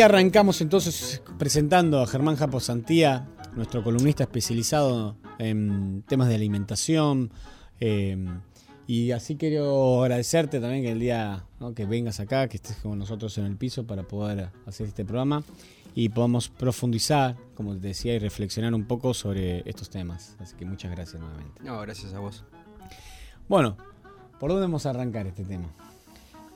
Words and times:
Arrancamos 0.00 0.60
entonces 0.60 1.22
presentando 1.38 2.00
a 2.00 2.06
Germán 2.06 2.36
Japo 2.36 2.60
Santía, 2.60 3.26
nuestro 3.56 3.82
columnista 3.82 4.22
especializado 4.22 5.16
en 5.38 6.04
temas 6.06 6.28
de 6.28 6.36
alimentación. 6.36 7.32
Eh, 7.80 8.16
y 8.86 9.10
así 9.10 9.36
quiero 9.36 10.02
agradecerte 10.02 10.60
también 10.60 10.84
que 10.84 10.92
el 10.92 11.00
día 11.00 11.44
que 11.74 11.84
vengas 11.84 12.20
acá, 12.20 12.48
que 12.48 12.58
estés 12.58 12.76
con 12.76 12.96
nosotros 12.98 13.36
en 13.38 13.46
el 13.46 13.56
piso 13.56 13.86
para 13.86 14.04
poder 14.04 14.50
hacer 14.66 14.86
este 14.86 15.04
programa 15.04 15.42
y 15.96 16.10
podamos 16.10 16.48
profundizar, 16.48 17.36
como 17.56 17.74
te 17.74 17.88
decía, 17.88 18.14
y 18.14 18.20
reflexionar 18.20 18.74
un 18.74 18.84
poco 18.84 19.14
sobre 19.14 19.68
estos 19.68 19.90
temas. 19.90 20.36
Así 20.38 20.54
que 20.54 20.64
muchas 20.64 20.92
gracias 20.92 21.20
nuevamente. 21.20 21.60
No, 21.64 21.80
gracias 21.80 22.14
a 22.14 22.20
vos. 22.20 22.44
Bueno, 23.48 23.76
¿por 24.38 24.50
dónde 24.50 24.62
vamos 24.66 24.86
a 24.86 24.90
arrancar 24.90 25.26
este 25.26 25.44
tema? 25.44 25.68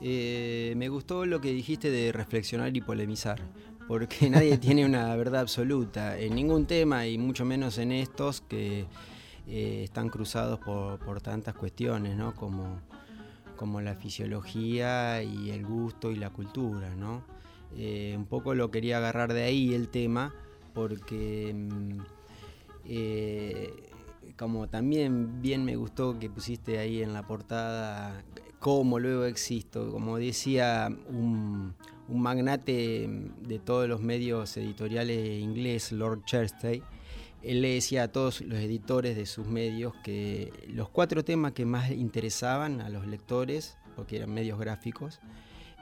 Eh, 0.05 0.75
me 0.77 0.89
gustó 0.89 1.25
lo 1.27 1.41
que 1.41 1.53
dijiste 1.53 1.89
de 1.89 2.11
reflexionar 2.11 2.77
y 2.77 2.81
polemizar, 2.81 3.41
porque 3.87 4.29
nadie 4.31 4.59
tiene 4.59 4.85
una 4.85 5.15
verdad 5.15 5.43
absoluta 5.43 6.19
en 6.19 6.35
ningún 6.35 6.67
tema 6.67 7.07
y 7.07 7.19
mucho 7.19 7.45
menos 7.45 7.79
en 7.79 7.93
estos 7.93 8.41
que 8.41 8.87
eh, 9.47 9.85
están 9.85 10.09
cruzados 10.09 10.59
por, 10.59 11.21
tantas 11.21 11.55
cuestiones. 11.55 12.19
Como, 12.35 12.81
la 13.81 13.95
fisiología 13.95 15.23
y 15.23 15.51
el 15.51 15.65
gusto 15.65 16.11
y 16.11 16.17
la 16.17 16.31
cultura. 16.31 16.91
Eh, 17.77 18.15
un 18.19 18.27
poco 18.27 18.57
lo 18.57 18.73
quería 18.73 18.97
agarrar 18.97 19.33
de 19.33 19.45
ahí 19.45 19.73
el 19.73 19.89
tema, 19.89 20.35
porque 20.75 21.55
mm, 21.55 22.01
como 24.37 24.69
también 24.69 25.41
bien 25.41 25.65
me 25.65 25.77
gustó 25.77 26.19
que 26.19 26.29
pusiste 26.29 26.81
ahí 26.81 27.03
en 27.03 27.13
la 27.13 27.25
portada 27.25 28.25
cómo 28.63 29.01
luego 29.01 29.25
existo. 29.25 29.91
Como 29.91 30.19
decía 30.19 30.89
un, 31.09 31.75
magnate 32.09 33.09
de 33.41 33.59
todos 33.59 33.89
los 33.89 34.01
medios 34.01 34.57
editoriales 34.57 35.41
inglés, 35.41 35.91
Lord 35.91 36.25
Chersey, 36.25 36.81
él 37.43 37.61
le 37.61 37.75
decía 37.75 38.05
a 38.05 38.09
todos 38.09 38.41
los 38.41 38.61
editores 38.61 39.17
de 39.17 39.27
sus 39.27 39.49
medios 39.49 39.95
que 40.05 40.53
los 40.69 40.89
cuatro 40.89 41.25
temas 41.25 41.53
que 41.53 41.67
más 41.67 41.91
interesaban 41.91 42.81
a 42.81 42.89
los 42.89 43.05
lectores, 43.07 43.77
porque 43.97 44.19
eran 44.19 44.33
medios 44.33 44.61
gráficos, 44.61 45.19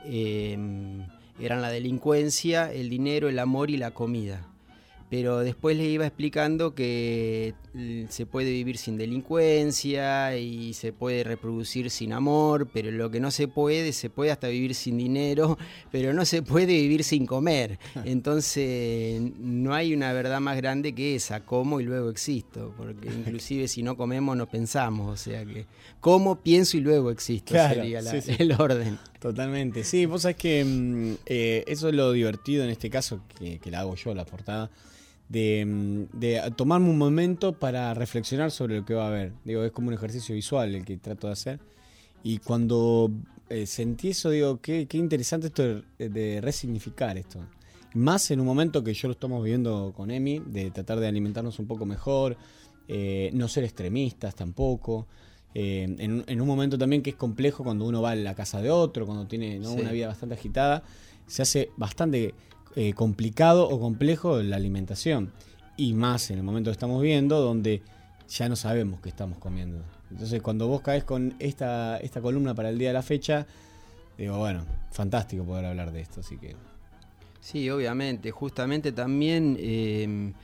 em, 0.06 1.06
eran 1.38 1.60
la 1.60 1.68
delincuencia, 1.68 2.72
el 2.72 2.88
dinero, 2.88 3.28
el 3.28 3.38
amor 3.38 3.68
y 3.70 3.76
la 3.76 3.90
comida 3.90 4.49
pero 5.10 5.40
después 5.40 5.76
le 5.76 5.86
iba 5.86 6.06
explicando 6.06 6.72
que 6.72 7.54
mm, 7.74 8.04
se 8.08 8.26
puede 8.26 8.52
vivir 8.52 8.78
sin 8.78 8.96
delincuencia 8.96 10.36
y 10.36 10.72
se 10.72 10.92
puede 10.92 11.24
reproducir 11.24 11.90
sin 11.90 12.12
amor, 12.12 12.68
pero 12.72 12.92
lo 12.92 13.10
que 13.10 13.18
no 13.18 13.32
se 13.32 13.48
puede, 13.48 13.92
se 13.92 14.08
puede 14.08 14.30
hasta 14.30 14.46
vivir 14.46 14.76
sin 14.76 14.98
dinero, 14.98 15.58
pero 15.90 16.14
no 16.14 16.24
se 16.24 16.42
puede 16.42 16.74
vivir 16.74 17.02
sin 17.02 17.26
comer. 17.26 17.80
Entonces 18.04 19.20
no 19.40 19.74
hay 19.74 19.92
una 19.92 20.12
verdad 20.12 20.38
más 20.38 20.56
grande 20.56 20.94
que 20.94 21.16
esa, 21.16 21.44
como 21.44 21.80
y 21.80 21.84
luego 21.84 22.08
existo, 22.08 22.72
porque 22.76 23.08
inclusive 23.26 23.66
si 23.66 23.82
no 23.82 23.96
comemos 23.96 24.36
no 24.36 24.48
pensamos, 24.48 25.12
o 25.12 25.16
sea 25.16 25.44
que 25.44 25.66
como, 25.98 26.40
pienso 26.40 26.76
y 26.76 26.80
luego 26.80 27.10
existo 27.10 27.54
sería 27.54 27.98
el 28.38 28.52
orden. 28.52 28.96
Totalmente, 29.18 29.82
sí, 29.82 30.06
vos 30.06 30.22
sabés 30.22 30.36
que 30.36 30.64
mm, 30.64 31.14
eh, 31.26 31.64
eso 31.66 31.88
es 31.88 31.94
lo 31.94 32.12
divertido 32.12 32.62
en 32.62 32.70
este 32.70 32.88
caso, 32.88 33.22
que, 33.36 33.58
que 33.58 33.72
la 33.72 33.80
hago 33.80 33.96
yo, 33.96 34.14
la 34.14 34.24
portada 34.24 34.70
de, 35.30 36.08
de, 36.12 36.52
tomarme 36.56 36.90
un 36.90 36.98
momento 36.98 37.52
para 37.52 37.94
reflexionar 37.94 38.50
sobre 38.50 38.78
lo 38.78 38.84
que 38.84 38.94
va 38.94 39.04
a 39.04 39.08
haber. 39.08 39.32
Digo, 39.44 39.62
es 39.62 39.70
como 39.70 39.88
un 39.88 39.94
ejercicio 39.94 40.34
visual 40.34 40.74
el 40.74 40.84
que 40.84 40.96
trato 40.96 41.28
de 41.28 41.32
hacer. 41.32 41.60
Y 42.24 42.38
cuando 42.38 43.10
eh, 43.48 43.64
sentí 43.64 44.08
eso, 44.08 44.30
digo, 44.30 44.60
qué, 44.60 44.86
qué 44.86 44.98
interesante 44.98 45.46
esto 45.46 45.82
de, 45.98 46.40
resignificar 46.42 47.16
esto. 47.16 47.38
Más 47.94 48.30
en 48.32 48.40
un 48.40 48.46
momento 48.46 48.82
que 48.82 48.92
yo 48.92 49.06
lo 49.06 49.12
estamos 49.12 49.42
viviendo 49.42 49.92
con 49.96 50.10
Emi, 50.10 50.40
de 50.44 50.72
tratar 50.72 50.98
de 50.98 51.06
alimentarnos 51.06 51.60
un 51.60 51.66
poco 51.66 51.86
mejor, 51.86 52.36
eh, 52.88 53.30
no 53.32 53.46
ser 53.46 53.62
extremistas 53.62 54.34
tampoco. 54.34 55.06
Eh, 55.54 55.84
en, 55.98 56.24
en, 56.26 56.40
un 56.40 56.46
momento 56.46 56.76
también 56.76 57.02
que 57.02 57.10
es 57.10 57.16
complejo 57.16 57.62
cuando 57.62 57.84
uno 57.84 58.02
va 58.02 58.10
a 58.10 58.16
la 58.16 58.34
casa 58.34 58.60
de 58.60 58.70
otro, 58.70 59.06
cuando 59.06 59.26
tiene 59.28 59.60
una 59.60 59.92
vida 59.92 60.08
bastante 60.08 60.34
agitada, 60.34 60.82
se 61.28 61.42
hace 61.42 61.70
bastante 61.76 62.34
eh, 62.76 62.92
complicado 62.94 63.68
o 63.68 63.80
complejo 63.80 64.42
la 64.42 64.56
alimentación. 64.56 65.32
Y 65.76 65.94
más 65.94 66.30
en 66.30 66.38
el 66.38 66.44
momento 66.44 66.70
que 66.70 66.72
estamos 66.72 67.02
viendo, 67.02 67.40
donde 67.40 67.82
ya 68.28 68.48
no 68.48 68.56
sabemos 68.56 69.00
qué 69.00 69.08
estamos 69.08 69.38
comiendo. 69.38 69.82
Entonces, 70.10 70.42
cuando 70.42 70.68
vos 70.68 70.82
caes 70.82 71.04
con 71.04 71.34
esta, 71.38 71.98
esta 71.98 72.20
columna 72.20 72.54
para 72.54 72.68
el 72.68 72.78
día 72.78 72.88
de 72.88 72.94
la 72.94 73.02
fecha, 73.02 73.46
digo, 74.18 74.38
bueno, 74.38 74.64
fantástico 74.90 75.44
poder 75.44 75.64
hablar 75.64 75.92
de 75.92 76.00
esto, 76.00 76.20
así 76.20 76.36
que. 76.36 76.54
Sí, 77.40 77.70
obviamente. 77.70 78.30
Justamente 78.30 78.92
también 78.92 79.56
em, 79.58 80.34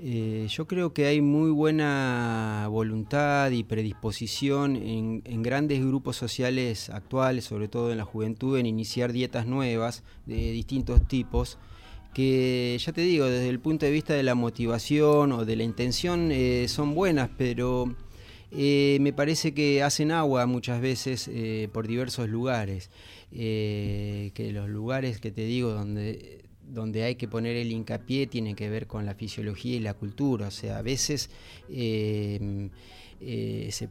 eh, 0.00 0.46
yo 0.50 0.66
creo 0.66 0.92
que 0.92 1.06
hay 1.06 1.20
muy 1.20 1.50
buena 1.50 2.66
voluntad 2.68 3.50
y 3.52 3.62
predisposición 3.62 4.74
en, 4.76 5.42
grandes 5.42 5.80
grupos 5.80 6.16
sociales 6.16 6.90
actuales, 6.90 7.44
sobre 7.44 7.68
todo 7.68 7.92
en 7.92 7.98
la 7.98 8.04
juventud, 8.04 8.58
en 8.58 8.66
iniciar 8.66 9.12
dietas 9.12 9.46
nuevas 9.46 10.02
de 10.26 10.50
distintos 10.52 11.06
tipos 11.06 11.58
que 12.12 12.76
ya 12.80 12.92
te 12.92 13.00
digo, 13.00 13.26
desde 13.26 13.48
el 13.48 13.58
punto 13.58 13.86
de 13.86 13.92
vista 13.92 14.14
de 14.14 14.22
la 14.22 14.36
motivación 14.36 15.32
o 15.32 15.44
de 15.44 15.56
la 15.56 15.64
intención 15.64 16.30
eh, 16.30 16.66
son 16.68 16.94
buenas, 16.94 17.28
pero 17.36 17.92
eh, 18.52 18.98
me 19.00 19.12
parece 19.12 19.52
que 19.52 19.82
hacen 19.82 20.12
agua 20.12 20.46
muchas 20.46 20.80
veces 20.80 21.30
por 21.72 21.86
diversos 21.88 22.28
lugares. 22.28 22.90
que 23.32 24.50
los 24.52 24.68
lugares 24.68 25.20
que 25.20 25.32
te 25.32 25.44
digo 25.44 25.70
donde, 25.72 26.44
donde 26.68 27.04
hay 27.04 27.14
que 27.16 27.28
poner 27.28 27.56
el 27.56 27.72
hincapié 27.72 28.26
tienen 28.26 28.56
que 28.56 28.68
ver 28.68 28.86
con 28.86 29.06
la 29.06 29.14
fisiología 29.14 29.76
y 29.76 29.80
la 29.80 29.94
cultura. 29.94 30.48
O 30.48 30.50
sea, 30.50 30.78
a 30.78 30.82
veces 30.82 31.30
se 31.68 32.70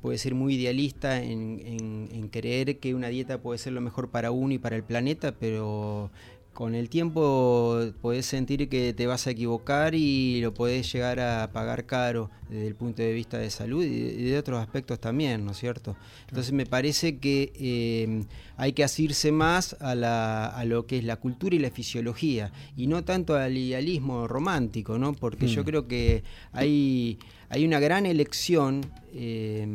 puede 0.01 0.17
ser 0.17 0.35
muy 0.35 0.56
idealista 0.56 1.22
en, 1.22 2.09
en, 2.12 2.28
creer 2.29 2.79
que 2.79 2.95
una 2.95 3.09
dieta 3.09 3.41
puede 3.41 3.57
ser 3.57 3.73
lo 3.73 3.81
mejor 3.81 4.09
para 4.09 4.31
uno 4.31 4.53
y 4.53 4.57
para 4.57 4.75
el 4.75 4.83
planeta, 4.83 5.35
pero 5.39 6.12
con 6.53 6.75
el 6.75 6.89
tiempo 6.89 7.79
podés 8.01 8.27
sentir 8.27 8.69
que 8.69 8.93
te 8.93 9.07
vas 9.07 9.25
a 9.25 9.31
equivocar 9.31 9.95
y 9.95 10.39
lo 10.41 10.53
podés 10.53 10.91
llegar 10.93 11.19
a 11.19 11.51
pagar 11.51 11.85
caro 11.85 12.29
desde 12.49 12.67
el 12.67 12.75
punto 12.75 13.01
de 13.01 13.11
vista 13.11 13.39
de 13.39 13.49
salud 13.49 13.83
y 13.83 14.23
de 14.23 14.37
otros 14.37 14.61
aspectos 14.61 14.99
también, 14.99 15.43
¿no 15.45 15.51
es 15.51 15.57
cierto? 15.57 15.95
Entonces 16.29 16.53
me 16.53 16.67
parece 16.67 17.17
que 17.17 17.51
eh, 17.55 18.23
hay 18.55 18.73
que 18.73 18.83
asirse 18.83 19.31
más 19.31 19.75
a, 19.79 19.95
la, 19.95 20.45
a, 20.45 20.63
lo 20.65 20.85
que 20.85 20.99
es 20.99 21.03
la 21.03 21.15
cultura 21.15 21.55
y 21.55 21.59
la 21.59 21.71
fisiología 21.71 22.51
y 22.77 22.85
no 22.85 23.03
tanto 23.03 23.35
al 23.35 23.57
idealismo 23.57 24.27
romántico, 24.27 24.99
¿no? 24.99 25.13
Porque 25.13 25.47
yo 25.47 25.63
mm. 25.63 25.65
creo 25.65 25.87
que 25.87 26.23
hay, 26.51 27.17
hay 27.49 27.65
una 27.65 27.79
gran 27.79 28.05
elección 28.05 28.85
eh, 29.11 29.67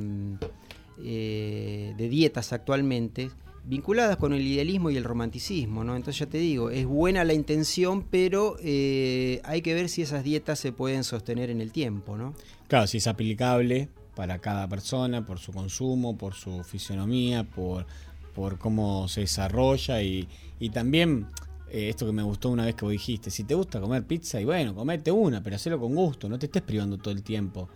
eh, 1.03 1.95
de 1.97 2.09
dietas 2.09 2.53
actualmente 2.53 3.31
vinculadas 3.69 4.17
con 4.17 4.33
el 4.33 4.47
idealismo 4.47 4.91
y 4.91 4.97
el 4.97 5.05
romanticismo, 5.05 5.85
¿no? 5.85 5.95
Entonces 5.95 6.21
ya 6.21 6.27
te 6.27 6.39
digo, 6.39 6.71
es 6.71 6.87
buena 6.87 7.23
la 7.25 7.35
intención, 7.35 8.03
pero 8.03 8.57
eh, 8.63 9.43
hay 9.45 9.61
que 9.61 9.75
ver 9.75 9.91
si 9.91 10.01
esas 10.01 10.25
dietas 10.25 10.59
se 10.59 10.73
pueden 10.73 11.05
sostener 11.05 11.51
en 11.51 11.61
el 11.61 11.71
tiempo, 11.71 12.17
¿no? 12.17 12.35
Claro, 12.67 12.87
si 12.87 12.97
es 12.97 13.07
aplicable 13.07 13.89
para 14.15 14.39
cada 14.39 14.67
persona, 14.69 15.25
por 15.27 15.39
su 15.39 15.53
consumo, 15.53 16.17
por 16.17 16.35
su 16.35 16.65
fisionomía, 16.65 17.45
por, 17.45 17.87
por 18.35 18.59
cómo 18.59 19.07
se 19.07 19.21
desarrolla 19.21 20.03
y, 20.03 20.27
y 20.59 20.71
también 20.71 21.27
eh, 21.71 21.91
esto 21.91 22.07
que 22.07 22.13
me 22.13 22.23
gustó 22.23 22.49
una 22.49 22.65
vez 22.65 22.75
que 22.75 22.87
vos 22.87 22.93
dijiste, 22.93 23.31
si 23.31 23.45
te 23.45 23.55
gusta 23.55 23.81
comer 23.81 24.05
pizza, 24.05 24.41
y 24.41 24.47
bueno, 24.47 24.75
comete 24.75 25.11
una, 25.11 25.43
pero 25.43 25.57
hacelo 25.57 25.79
con 25.79 25.95
gusto, 25.95 26.27
no 26.29 26.39
te 26.39 26.47
estés 26.47 26.63
privando 26.63 26.97
todo 26.97 27.13
el 27.13 27.23
tiempo. 27.23 27.69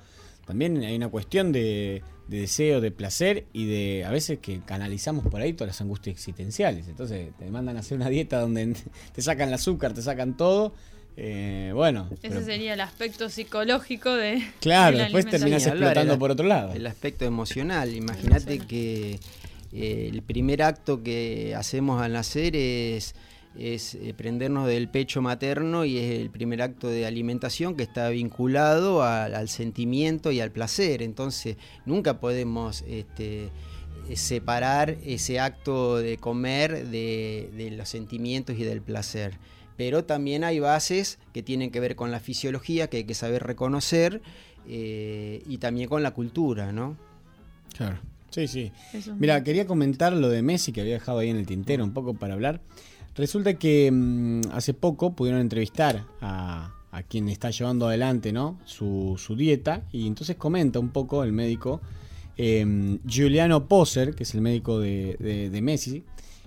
También 0.46 0.82
hay 0.82 0.96
una 0.96 1.08
cuestión 1.08 1.52
de, 1.52 2.02
de 2.28 2.40
deseo, 2.40 2.80
de 2.80 2.90
placer 2.90 3.46
y 3.52 3.66
de 3.66 4.04
a 4.04 4.10
veces 4.10 4.38
que 4.38 4.60
canalizamos 4.60 5.26
por 5.26 5.40
ahí 5.40 5.52
todas 5.52 5.68
las 5.68 5.80
angustias 5.80 6.14
existenciales. 6.14 6.88
Entonces 6.88 7.30
te 7.38 7.50
mandan 7.50 7.76
a 7.76 7.80
hacer 7.80 7.96
una 7.96 8.08
dieta 8.08 8.40
donde 8.40 8.74
te 9.14 9.22
sacan 9.22 9.48
el 9.48 9.54
azúcar, 9.54 9.94
te 9.94 10.02
sacan 10.02 10.36
todo. 10.36 10.74
Eh, 11.16 11.72
bueno. 11.74 12.08
Ese 12.22 12.42
sería 12.42 12.72
el 12.72 12.80
aspecto 12.80 13.28
psicológico 13.28 14.14
de. 14.14 14.42
Claro, 14.60 14.96
después 14.96 15.26
terminas 15.26 15.66
explotando 15.66 16.18
por 16.18 16.30
otro 16.30 16.46
lado. 16.46 16.72
El 16.72 16.86
aspecto 16.86 17.24
emocional. 17.24 17.94
Imagínate 17.94 18.60
que 18.60 19.20
eh, 19.72 20.08
el 20.10 20.22
primer 20.22 20.62
acto 20.62 21.02
que 21.02 21.54
hacemos 21.54 22.00
al 22.00 22.14
nacer 22.14 22.56
es 22.56 23.14
es 23.58 23.94
eh, 23.94 24.14
prendernos 24.16 24.66
del 24.66 24.88
pecho 24.88 25.20
materno 25.20 25.84
y 25.84 25.98
es 25.98 26.20
el 26.20 26.30
primer 26.30 26.62
acto 26.62 26.88
de 26.88 27.06
alimentación 27.06 27.76
que 27.76 27.82
está 27.82 28.08
vinculado 28.08 29.02
al, 29.02 29.48
sentimiento 29.48 30.32
y 30.32 30.40
al 30.40 30.50
placer. 30.50 31.02
Entonces 31.02 31.56
nunca 31.84 32.20
podemos 32.20 32.84
este, 32.88 33.50
eh, 34.08 34.16
separar 34.16 34.96
ese 35.04 35.40
acto 35.40 35.98
de 35.98 36.16
comer 36.16 36.88
de, 36.88 37.74
los 37.76 37.88
sentimientos 37.88 38.56
y 38.58 38.64
del 38.64 38.82
placer. 38.82 39.38
Pero 39.76 40.04
también 40.04 40.44
hay 40.44 40.60
bases 40.60 41.18
que 41.32 41.42
tienen 41.42 41.70
que 41.70 41.80
ver 41.80 41.96
con 41.96 42.10
la 42.10 42.20
fisiología, 42.20 42.88
que 42.88 42.98
hay 42.98 43.04
que 43.04 43.14
saber 43.14 43.42
reconocer, 43.42 44.22
eh, 44.68 45.42
y 45.46 45.58
también 45.58 45.88
con 45.88 46.02
la 46.02 46.12
cultura, 46.12 46.72
¿no? 46.72 46.96
Claro. 47.74 47.98
Sí, 48.30 48.48
sí. 48.48 48.72
Mira, 49.18 49.44
quería 49.44 49.66
comentar 49.66 50.12
lo 50.14 50.30
de 50.30 50.40
Messi 50.40 50.72
que 50.72 50.80
había 50.80 50.94
dejado 50.94 51.18
ahí 51.18 51.28
en 51.28 51.36
el 51.36 51.46
tintero 51.46 51.84
un 51.84 51.92
poco 51.92 52.14
para 52.14 52.32
hablar. 52.32 52.62
Resulta 53.14 53.54
que 53.54 53.90
mm, 53.92 54.52
hace 54.52 54.74
poco 54.74 55.14
pudieron 55.14 55.40
entrevistar 55.40 56.06
a, 56.20 56.74
quien 57.08 57.30
está 57.30 57.50
llevando 57.50 57.88
adelante 57.88 58.32
¿no? 58.32 58.58
su, 58.66 59.16
dieta 59.36 59.82
y 59.92 60.06
entonces 60.06 60.36
comenta 60.36 60.78
un 60.78 60.90
poco 60.90 61.24
el 61.24 61.32
médico 61.32 61.80
em, 62.36 62.98
Giuliano 63.06 63.66
Poser, 63.66 64.14
que 64.14 64.24
es 64.24 64.34
el 64.34 64.42
médico 64.42 64.78
de, 64.78 65.58
Messi, 65.62 66.04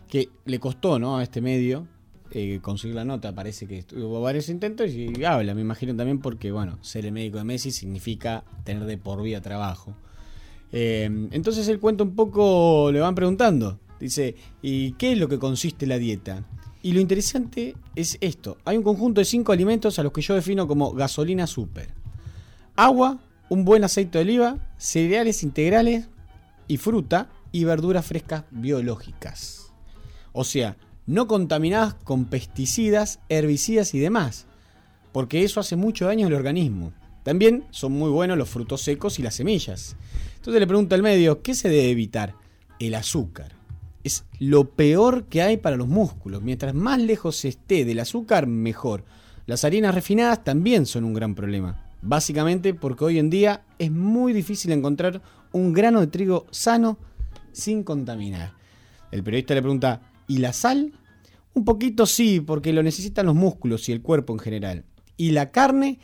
que 0.07 0.29
le 0.45 0.59
costó 0.59 0.99
¿no? 0.99 1.17
a 1.17 1.23
este 1.23 1.41
medio 1.41 1.87
eh, 2.29 2.59
conseguir 2.61 2.95
la 2.95 3.05
nota, 3.05 3.33
parece 3.33 3.65
que 3.65 3.85
hubo 3.95 4.21
varios 4.21 4.49
intentos 4.49 4.91
y 4.91 5.23
habla, 5.23 5.55
me 5.55 5.61
imagino 5.61 5.95
también 5.95 6.19
porque, 6.19 6.51
bueno, 6.51 6.77
ser 6.81 7.05
el 7.07 7.11
médico 7.11 7.39
de 7.39 7.43
Messi 7.43 7.71
significa 7.71 8.43
tener 8.63 8.85
de 8.85 8.97
por 8.97 9.21
vida 9.23 9.41
trabajo. 9.41 9.95
Em, 10.71 11.29
entonces 11.31 11.67
él 11.69 11.79
cuenta 11.79 12.03
un 12.03 12.15
poco, 12.15 12.91
le 12.91 12.99
van 12.99 13.15
preguntando, 13.15 13.79
dice, 13.99 14.35
¿y 14.61 14.93
qué 14.93 15.13
es 15.13 15.17
lo 15.17 15.27
que 15.27 15.39
consiste 15.39 15.85
la 15.85 15.97
dieta? 15.97 16.43
Y 16.85 16.91
lo 16.91 16.99
interesante 16.99 17.75
es 17.95 18.17
esto. 18.21 18.57
Hay 18.63 18.77
un 18.77 18.83
conjunto 18.83 19.19
de 19.19 19.25
cinco 19.25 19.51
alimentos 19.51 19.97
a 19.97 20.03
los 20.03 20.11
que 20.11 20.21
yo 20.21 20.35
defino 20.35 20.67
como 20.67 20.91
gasolina 20.93 21.47
super. 21.47 21.95
Agua, 22.75 23.19
un 23.49 23.65
buen 23.65 23.83
aceite 23.83 24.19
de 24.19 24.23
oliva, 24.23 24.59
cereales 24.77 25.41
integrales 25.41 26.09
y 26.67 26.77
fruta 26.77 27.29
y 27.51 27.63
verduras 27.63 28.05
frescas 28.05 28.43
biológicas. 28.51 29.71
O 30.31 30.43
sea, 30.43 30.77
no 31.07 31.27
contaminadas 31.27 31.95
con 31.95 32.25
pesticidas, 32.25 33.19
herbicidas 33.29 33.95
y 33.95 33.99
demás. 33.99 34.45
Porque 35.11 35.43
eso 35.43 35.59
hace 35.59 35.75
mucho 35.75 36.05
daño 36.05 36.27
al 36.27 36.33
organismo. 36.33 36.93
También 37.23 37.65
son 37.71 37.93
muy 37.93 38.11
buenos 38.11 38.37
los 38.37 38.49
frutos 38.49 38.81
secos 38.81 39.17
y 39.17 39.23
las 39.23 39.33
semillas. 39.33 39.95
Entonces 40.35 40.59
le 40.59 40.67
pregunto 40.67 40.93
al 40.93 41.01
medio, 41.01 41.41
¿qué 41.41 41.55
se 41.55 41.69
debe 41.69 41.89
evitar? 41.89 42.35
El 42.77 42.93
azúcar 42.93 43.64
es 44.05 44.23
lo 44.39 44.69
peor 44.69 45.25
que 45.25 45.41
hay 45.41 45.57
para 45.57 45.77
los 45.77 45.87
músculos. 45.87 46.43
Mientras 46.43 46.75
más 46.75 47.01
lejos 47.01 47.43
esté 47.43 47.85
del 47.85 47.99
azúcar, 47.99 48.45
mejor. 48.45 49.03
Las 49.47 49.65
harinas 49.65 49.95
refinadas 49.95 50.43
también 50.43 50.85
son 50.85 51.05
un 51.05 51.15
gran 51.15 51.33
problema. 51.33 51.89
Básicamente 52.03 52.75
porque 52.75 53.03
hoy 53.03 53.17
en 53.17 53.31
día 53.31 53.63
es 53.79 53.89
muy 53.89 54.31
difícil 54.31 54.71
encontrar 54.71 55.23
un 55.51 55.73
grano 55.73 56.01
de 56.01 56.07
trigo 56.07 56.45
sano 56.51 56.99
sin 57.51 57.83
contaminar. 57.83 58.53
El 59.11 59.23
periodista 59.23 59.55
le 59.55 59.61
pregunta, 59.63 60.01
¿y 60.27 60.37
la 60.37 60.53
sal? 60.53 60.93
Un 61.55 61.65
poquito 61.65 62.05
sí, 62.05 62.41
porque 62.41 62.73
lo 62.73 62.83
necesitan 62.83 63.25
los 63.25 63.33
músculos 63.33 63.89
y 63.89 63.91
el 63.91 64.03
cuerpo 64.03 64.33
en 64.33 64.39
general. 64.39 64.85
¿Y 65.17 65.31
la 65.31 65.49
carne? 65.49 65.97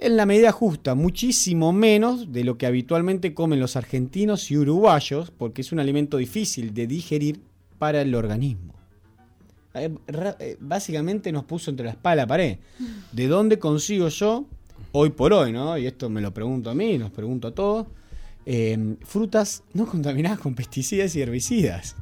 En 0.00 0.16
la 0.16 0.24
medida 0.24 0.50
justa, 0.50 0.94
muchísimo 0.94 1.72
menos 1.74 2.32
de 2.32 2.42
lo 2.42 2.56
que 2.56 2.64
habitualmente 2.64 3.34
comen 3.34 3.60
los 3.60 3.76
argentinos 3.76 4.50
y 4.50 4.56
uruguayos, 4.56 5.30
porque 5.30 5.60
es 5.60 5.72
un 5.72 5.78
alimento 5.78 6.16
difícil 6.16 6.72
de 6.72 6.86
digerir 6.86 7.40
para 7.78 8.00
el 8.00 8.14
organismo. 8.14 8.74
Eh, 9.74 9.94
eh, 10.08 10.56
básicamente 10.58 11.30
nos 11.30 11.44
puso 11.44 11.70
entre 11.70 11.84
la 11.84 11.92
espalda 11.92 12.22
y 12.22 12.24
la 12.24 12.26
pared. 12.26 12.58
¿De 13.12 13.28
dónde 13.28 13.58
consigo 13.58 14.08
yo, 14.08 14.46
hoy 14.92 15.10
por 15.10 15.34
hoy, 15.34 15.52
¿no? 15.52 15.76
y 15.76 15.86
esto 15.86 16.08
me 16.08 16.22
lo 16.22 16.32
pregunto 16.32 16.70
a 16.70 16.74
mí, 16.74 16.96
nos 16.96 17.10
pregunto 17.10 17.48
a 17.48 17.54
todos, 17.54 17.86
eh, 18.46 18.96
frutas 19.02 19.64
no 19.74 19.84
contaminadas 19.86 20.40
con 20.40 20.54
pesticidas 20.54 21.14
y 21.14 21.20
herbicidas? 21.20 21.94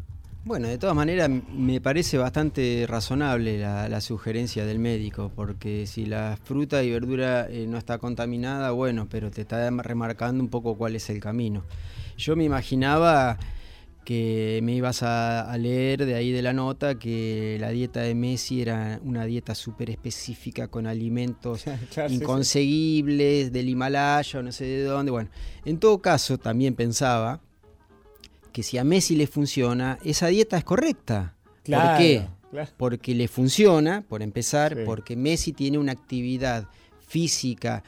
Bueno, 0.48 0.66
de 0.66 0.78
todas 0.78 0.96
maneras 0.96 1.28
me 1.28 1.78
parece 1.78 2.16
bastante 2.16 2.86
razonable 2.88 3.58
la, 3.58 4.00
sugerencia 4.00 4.64
del 4.64 4.78
médico, 4.78 5.30
porque 5.36 5.86
si 5.86 6.06
la 6.06 6.38
fruta 6.42 6.82
y 6.82 6.90
verdura 6.90 7.46
eh, 7.50 7.66
no 7.68 7.76
está 7.76 7.98
contaminada, 7.98 8.70
bueno, 8.70 9.06
pero 9.10 9.30
te 9.30 9.42
está 9.42 9.68
remarcando 9.68 10.42
un 10.42 10.48
poco 10.48 10.74
cuál 10.78 10.96
es 10.96 11.10
el 11.10 11.20
camino. 11.20 11.64
Yo 12.16 12.34
me 12.34 12.44
imaginaba 12.44 13.36
que 14.06 14.60
me 14.62 14.72
ibas 14.72 15.02
a, 15.02 15.54
leer 15.58 16.06
de 16.06 16.14
ahí 16.14 16.32
de 16.32 16.40
la 16.40 16.54
nota 16.54 16.94
que 16.94 17.58
la 17.60 17.68
dieta 17.68 18.00
de 18.00 18.14
Messi 18.14 18.62
era 18.62 19.00
una 19.04 19.26
dieta 19.26 19.54
súper 19.54 19.90
específica 19.90 20.68
con 20.68 20.86
alimentos 20.86 21.64
inconseguibles 22.08 23.52
del 23.52 23.68
Himalaya 23.68 24.40
o 24.40 24.42
no 24.42 24.50
sé 24.50 24.64
de 24.64 24.84
dónde. 24.84 25.10
Bueno, 25.10 25.28
en 25.66 25.78
todo 25.78 26.00
caso 26.00 26.38
también 26.38 26.74
pensaba 26.74 27.42
que 28.58 28.64
si 28.64 28.76
a 28.76 28.82
Messi 28.82 29.14
le 29.14 29.28
funciona, 29.28 30.00
esa 30.02 30.26
dieta 30.26 30.58
es 30.58 30.64
correcta. 30.64 31.36
¿Por 31.64 31.96
qué? 31.96 32.26
Porque 32.76 33.14
le 33.14 33.28
funciona, 33.28 34.02
por 34.08 34.20
empezar, 34.20 34.82
porque 34.84 35.14
Messi 35.14 35.52
tiene 35.52 35.78
una 35.78 35.92
actividad 35.92 36.66
física 37.06 37.84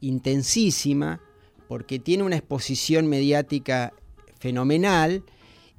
intensísima, 0.00 1.20
porque 1.68 1.98
tiene 1.98 2.22
una 2.22 2.36
exposición 2.36 3.08
mediática 3.08 3.92
fenomenal 4.38 5.22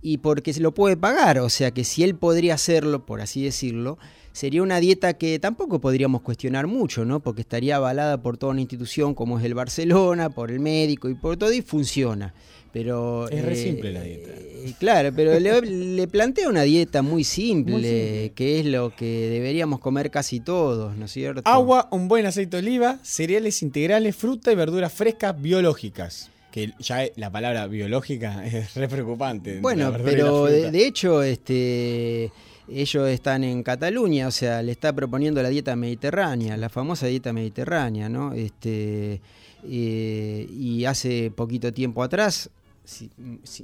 y 0.03 0.19
porque 0.19 0.53
se 0.53 0.61
lo 0.61 0.71
puede 0.71 0.97
pagar. 0.97 1.39
O 1.39 1.49
sea 1.49 1.71
que 1.71 1.83
si 1.83 2.03
él 2.03 2.13
podría 2.13 2.53
hacerlo, 2.53 3.07
por 3.07 3.21
así 3.21 3.43
decirlo, 3.43 3.97
sería 4.33 4.61
una 4.61 4.79
dieta 4.79 5.15
que 5.15 5.39
tampoco 5.39 5.81
podríamos 5.81 6.21
cuestionar 6.21 6.67
mucho, 6.67 7.05
¿no? 7.05 7.21
Porque 7.21 7.41
estaría 7.41 7.77
avalada 7.77 8.21
por 8.21 8.37
toda 8.37 8.51
una 8.51 8.61
institución 8.61 9.15
como 9.15 9.39
es 9.39 9.45
el 9.45 9.55
Barcelona, 9.55 10.29
por 10.29 10.51
el 10.51 10.59
médico 10.59 11.09
y 11.09 11.15
por 11.15 11.37
todo, 11.37 11.51
y 11.51 11.63
funciona. 11.63 12.35
Pero, 12.71 13.29
es 13.29 13.43
re 13.43 13.53
eh, 13.53 13.55
simple 13.55 13.91
la 13.91 14.01
dieta. 14.01 14.31
Eh, 14.31 14.73
claro, 14.79 15.11
pero 15.15 15.39
le, 15.39 16.07
plantea 16.07 16.49
una 16.49 16.63
dieta 16.63 17.01
muy 17.01 17.23
simple, 17.23 18.31
que 18.35 18.59
es 18.59 18.65
lo 18.65 18.95
que 18.95 19.29
deberíamos 19.29 19.79
comer 19.79 20.11
casi 20.11 20.39
todos, 20.39 20.95
¿no 20.95 21.05
es 21.05 21.11
cierto? 21.11 21.41
Agua, 21.45 21.87
un 21.91 22.07
buen 22.07 22.25
aceite 22.25 22.57
de 22.57 22.67
oliva, 22.67 22.99
cereales 23.03 23.61
integrales, 23.61 24.15
fruta 24.15 24.51
y 24.51 24.55
verduras 24.55 24.91
frescas 24.91 25.39
biológicas. 25.39 26.29
Que 26.51 26.73
ya 26.79 27.05
la 27.15 27.31
palabra 27.31 27.67
biológica 27.67 28.45
es 28.45 28.73
re 28.75 28.87
preocupante. 28.87 29.59
Bueno, 29.59 29.93
pero 30.03 30.45
de, 30.45 30.85
hecho, 30.85 31.23
este 31.23 32.31
ellos 32.69 33.07
están 33.07 33.43
en 33.43 33.63
Cataluña, 33.63 34.27
o 34.27 34.31
sea, 34.31 34.61
le 34.61 34.73
está 34.73 34.93
proponiendo 34.93 35.41
la 35.41 35.49
dieta 35.49 35.75
mediterránea, 35.75 36.57
la 36.57 36.67
famosa 36.67 37.07
dieta 37.07 37.31
mediterránea, 37.31 38.09
¿no? 38.09 38.33
Este, 38.33 39.21
eh, 39.63 40.47
y 40.51 40.85
hace 40.85 41.31
poquito 41.31 41.73
tiempo 41.73 42.03
atrás 42.03 42.49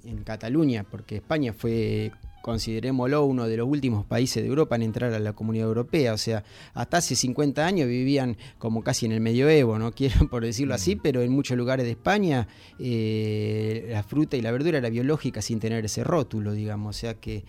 en 0.04 0.24
Cataluña, 0.24 0.84
porque 0.84 1.16
España 1.18 1.54
fue, 1.54 2.12
considerémoslo, 2.42 3.24
uno 3.26 3.48
de 3.48 3.58
los 3.58 3.68
últimos 3.68 4.06
países 4.06 4.44
de 4.44 4.50
Europa 4.50 4.76
en 4.76 4.84
entrar 4.84 5.14
a 5.14 5.20
la 5.20 5.34
Comunidad 5.34 5.68
Europea. 5.68 6.14
O 6.14 6.18
sea, 6.18 6.44
hasta 6.74 6.98
hace 6.98 7.16
50 7.16 7.66
años 7.66 7.88
vivían 7.88 8.38
como 8.58 8.84
casi 8.84 9.06
en 9.06 9.14
el 9.14 9.22
medioevo, 9.22 9.80
no 9.80 9.92
quiero 9.96 10.28
por 10.28 10.44
decirlo 10.44 10.74
así, 10.76 10.96
mm. 10.96 11.00
pero 11.02 11.22
en 11.22 11.32
muchos 11.32 11.58
lugares 11.58 11.86
de 11.86 11.92
España 11.92 12.48
eh, 12.80 13.88
la 13.90 14.04
fruta 14.04 14.36
y 14.38 14.42
la 14.42 14.52
verdura 14.52 14.78
era 14.78 14.90
biológica 14.90 15.42
sin 15.42 15.60
tener 15.60 15.86
ese 15.86 16.04
rótulo, 16.04 16.54
digamos. 16.54 16.96
O 16.96 17.00
sea 17.00 17.16
que... 17.16 17.44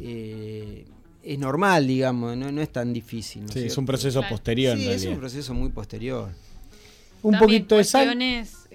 Eh, 0.00 0.84
es 1.24 1.38
normal, 1.38 1.86
digamos, 1.86 2.36
no, 2.36 2.60
es 2.60 2.72
tan 2.72 2.92
difícil. 2.92 3.44
sí, 3.48 3.60
es 3.60 3.78
un 3.78 3.86
proceso 3.86 4.22
posterior. 4.28 4.76
Sí, 4.76 4.88
es 4.88 5.04
un 5.04 5.18
proceso 5.18 5.54
muy 5.54 5.68
posterior. 5.68 6.30
Un 7.22 7.38
poquito 7.38 7.76
de 7.76 7.84
sal. 7.84 8.18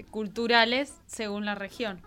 culturales 0.09 0.93
según 1.07 1.43
la 1.43 1.55
región 1.55 1.99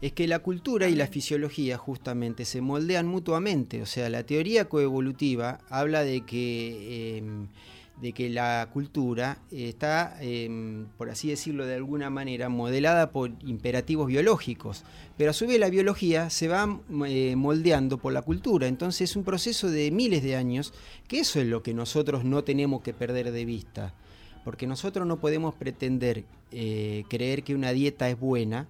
es 0.00 0.12
que 0.12 0.28
la 0.28 0.38
cultura 0.40 0.88
y 0.88 0.94
la 0.94 1.08
fisiología 1.08 1.76
justamente 1.76 2.44
se 2.44 2.60
moldean 2.60 3.06
mutuamente. 3.06 3.82
O 3.82 3.86
sea, 3.86 4.08
la 4.08 4.24
teoría 4.24 4.66
coevolutiva 4.66 5.60
habla 5.68 6.04
de 6.04 6.20
que, 6.20 7.18
em, 7.18 7.48
de 8.00 8.12
que 8.12 8.30
la 8.30 8.68
cultura 8.72 9.38
está, 9.50 10.16
em, 10.20 10.86
por 10.96 11.10
así 11.10 11.28
decirlo 11.28 11.66
de 11.66 11.74
alguna 11.74 12.10
manera, 12.10 12.48
modelada 12.48 13.10
por 13.10 13.32
imperativos 13.44 14.06
biológicos, 14.06 14.84
pero 15.16 15.30
a 15.30 15.34
su 15.34 15.48
vez 15.48 15.58
la 15.58 15.68
biología 15.68 16.30
se 16.30 16.46
va 16.46 16.78
eh, 17.08 17.34
moldeando 17.34 17.98
por 17.98 18.12
la 18.12 18.22
cultura. 18.22 18.68
Entonces 18.68 19.10
es 19.10 19.16
un 19.16 19.24
proceso 19.24 19.68
de 19.68 19.90
miles 19.90 20.22
de 20.22 20.36
años, 20.36 20.72
que 21.08 21.18
eso 21.20 21.40
es 21.40 21.48
lo 21.48 21.64
que 21.64 21.74
nosotros 21.74 22.24
no 22.24 22.44
tenemos 22.44 22.82
que 22.82 22.94
perder 22.94 23.32
de 23.32 23.44
vista. 23.44 23.94
Porque 24.44 24.68
nosotros 24.68 25.06
no 25.08 25.18
podemos 25.18 25.54
pretender 25.56 26.24
eh, 26.52 27.02
creer 27.08 27.42
que 27.42 27.56
una 27.56 27.72
dieta 27.72 28.08
es 28.08 28.18
buena 28.18 28.68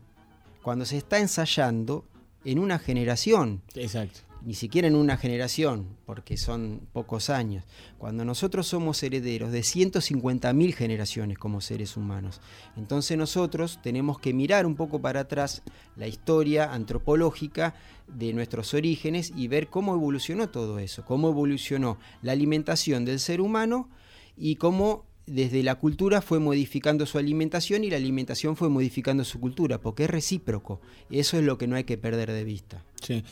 cuando 0.63 0.85
se 0.85 0.97
está 0.97 1.19
ensayando 1.19 2.05
en 2.45 2.59
una 2.59 2.79
generación. 2.79 3.63
Exacto. 3.75 4.21
Ni 4.43 4.55
siquiera 4.55 4.87
en 4.87 4.95
una 4.95 5.17
generación, 5.17 5.97
porque 6.07 6.37
son 6.37 6.89
pocos 6.93 7.29
años. 7.29 7.65
Cuando 7.99 8.25
nosotros 8.25 8.69
somos 8.69 9.03
herederos 9.03 9.51
de 9.51 9.61
150.000 9.61 10.73
generaciones 10.75 11.39
como 11.39 11.61
seres 11.61 11.97
humanos. 11.97 12.41
Entonces 12.77 13.19
nosotros 13.19 13.81
tenemos 13.83 14.21
que 14.21 14.33
mirar 14.33 14.65
un 14.65 14.77
poco 14.77 15.01
para 15.01 15.21
atrás 15.21 15.63
la 15.97 16.07
historia 16.07 16.73
antropológica 16.73 17.75
de 18.07 18.33
nuestros 18.33 18.75
orígenes 18.75 19.33
y 19.37 19.49
ver 19.49 19.69
cómo 19.69 19.95
evolucionó 19.95 20.49
todo 20.49 20.79
eso, 20.79 21.05
cómo 21.05 21.29
evolucionó 21.29 21.99
la 22.23 22.33
alimentación 22.33 23.05
del 23.05 23.19
ser 23.19 23.41
humano 23.41 23.89
y 24.37 24.55
cómo 24.55 25.05
desde 25.29 25.63
la 25.63 25.77
cultura 25.77 26.21
fue 26.21 26.39
modificando 26.39 27.07
su 27.07 27.19
alimentación 27.19 27.85
y 27.85 27.91
la 27.91 27.97
alimentación 27.97 28.57
fue 28.57 28.69
modificando 28.69 29.25
su 29.25 29.41
cultura, 29.41 29.81
porque 29.81 30.05
es 30.05 30.11
recíproco. 30.11 30.81
Eso 31.11 31.39
es 31.39 31.45
lo 31.45 31.59
que 31.59 31.67
no 31.67 31.77
hay 31.77 31.85
que 31.85 31.99
perder 31.99 32.33
de 32.33 32.45
vista. 32.45 32.85
Sí. 33.03 33.23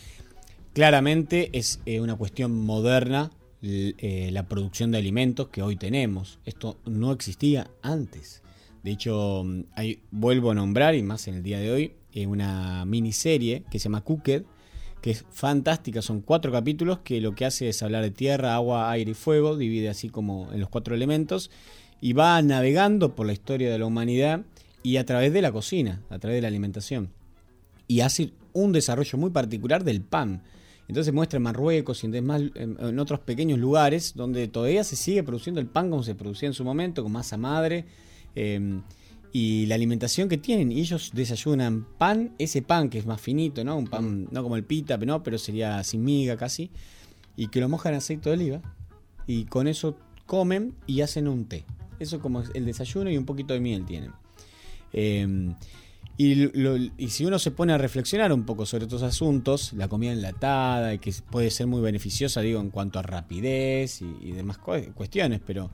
Claramente 0.72 1.50
es 1.52 1.80
eh, 1.86 2.00
una 2.00 2.16
cuestión 2.16 2.64
moderna 2.64 3.30
eh, 3.62 4.28
la 4.32 4.46
producción 4.46 4.92
de 4.92 4.98
alimentos 4.98 5.48
que 5.48 5.62
hoy 5.62 5.76
tenemos. 5.76 6.38
Esto 6.44 6.78
no 6.84 7.10
existía 7.10 7.70
antes. 7.82 8.42
De 8.84 8.92
hecho, 8.92 9.42
mm, 9.44 9.62
vuelvo 10.12 10.52
a 10.52 10.54
nombrar, 10.54 10.94
y 10.94 11.02
más 11.02 11.26
en 11.26 11.34
el 11.34 11.42
día 11.42 11.58
de 11.58 11.72
hoy, 11.72 11.92
eh, 12.12 12.26
una 12.26 12.84
miniserie 12.84 13.64
que 13.70 13.80
se 13.80 13.84
llama 13.84 14.02
Cooked, 14.02 14.44
que 15.00 15.10
es 15.10 15.24
fantástica. 15.30 16.02
Son 16.02 16.20
cuatro 16.20 16.52
capítulos 16.52 17.00
que 17.00 17.20
lo 17.20 17.34
que 17.34 17.44
hace 17.44 17.68
es 17.68 17.82
hablar 17.82 18.02
de 18.04 18.10
tierra, 18.10 18.54
agua, 18.54 18.90
aire 18.90 19.10
y 19.10 19.14
fuego, 19.14 19.56
divide 19.56 19.88
así 19.88 20.10
como 20.10 20.52
en 20.52 20.60
los 20.60 20.68
cuatro 20.68 20.94
elementos, 20.94 21.50
y 22.00 22.12
va 22.12 22.40
navegando 22.42 23.14
por 23.14 23.26
la 23.26 23.32
historia 23.32 23.70
de 23.70 23.78
la 23.78 23.86
humanidad 23.86 24.42
y 24.82 24.98
a 24.98 25.06
través 25.06 25.32
de 25.32 25.42
la 25.42 25.52
cocina, 25.52 26.02
a 26.10 26.18
través 26.18 26.36
de 26.36 26.42
la 26.42 26.48
alimentación. 26.48 27.10
Y 27.88 28.00
hace 28.00 28.32
un 28.52 28.72
desarrollo 28.72 29.18
muy 29.18 29.30
particular 29.30 29.84
del 29.84 30.00
pan. 30.00 30.42
Entonces 30.88 31.12
muestra 31.12 31.38
en 31.38 31.42
Marruecos 31.42 32.04
y 32.04 32.06
en, 32.06 32.98
otros 32.98 33.20
pequeños 33.20 33.58
lugares 33.58 34.14
donde 34.14 34.46
todavía 34.48 34.84
se 34.84 34.94
sigue 34.94 35.22
produciendo 35.22 35.60
el 35.60 35.66
pan 35.66 35.90
como 35.90 36.02
se 36.02 36.14
producía 36.14 36.46
en 36.46 36.54
su 36.54 36.64
momento, 36.64 37.02
con 37.02 37.12
masa 37.12 37.36
madre. 37.36 37.84
Em, 38.34 38.82
y 39.32 39.66
la 39.66 39.74
alimentación 39.74 40.28
que 40.28 40.38
tienen. 40.38 40.72
Y 40.72 40.80
ellos 40.80 41.10
desayunan 41.12 41.86
pan, 41.98 42.34
ese 42.38 42.62
pan 42.62 42.88
que 42.88 42.98
es 42.98 43.06
más 43.06 43.20
finito, 43.20 43.64
¿no? 43.64 43.76
Un 43.76 43.86
pan, 43.86 44.28
no 44.30 44.42
como 44.42 44.56
el 44.56 44.64
pita, 44.64 44.96
no, 44.96 45.22
pero 45.22 45.36
sería 45.36 45.82
sin 45.84 46.04
miga 46.04 46.36
casi. 46.36 46.70
Y 47.36 47.48
que 47.48 47.60
lo 47.60 47.68
mojan 47.68 47.92
en 47.92 47.98
aceite 47.98 48.30
de 48.30 48.36
oliva. 48.36 48.62
Y 49.26 49.44
con 49.44 49.68
eso 49.68 49.98
comen 50.24 50.74
y 50.86 51.00
hacen 51.00 51.28
un 51.28 51.44
té. 51.46 51.64
Eso 51.98 52.20
como 52.20 52.42
el 52.42 52.64
desayuno 52.64 53.10
y 53.10 53.16
un 53.16 53.24
poquito 53.24 53.54
de 53.54 53.60
miel 53.60 53.84
tienen. 53.84 54.12
Em, 54.92 55.54
y, 56.18 57.08
si 57.08 57.26
uno 57.26 57.38
se 57.38 57.50
pone 57.50 57.74
a 57.74 57.78
reflexionar 57.78 58.32
un 58.32 58.44
poco 58.44 58.64
sobre 58.64 58.84
estos 58.84 59.02
asuntos, 59.02 59.74
la 59.74 59.88
comida 59.88 60.12
enlatada, 60.12 60.96
que 60.98 61.12
puede 61.30 61.50
ser 61.50 61.66
muy 61.66 61.82
beneficiosa, 61.82 62.40
digo, 62.40 62.60
en 62.60 62.70
cuanto 62.70 62.98
a 62.98 63.02
rapidez 63.02 64.00
y, 64.00 64.32
demás 64.32 64.58
cuestiones, 64.58 65.40
pero 65.46 65.70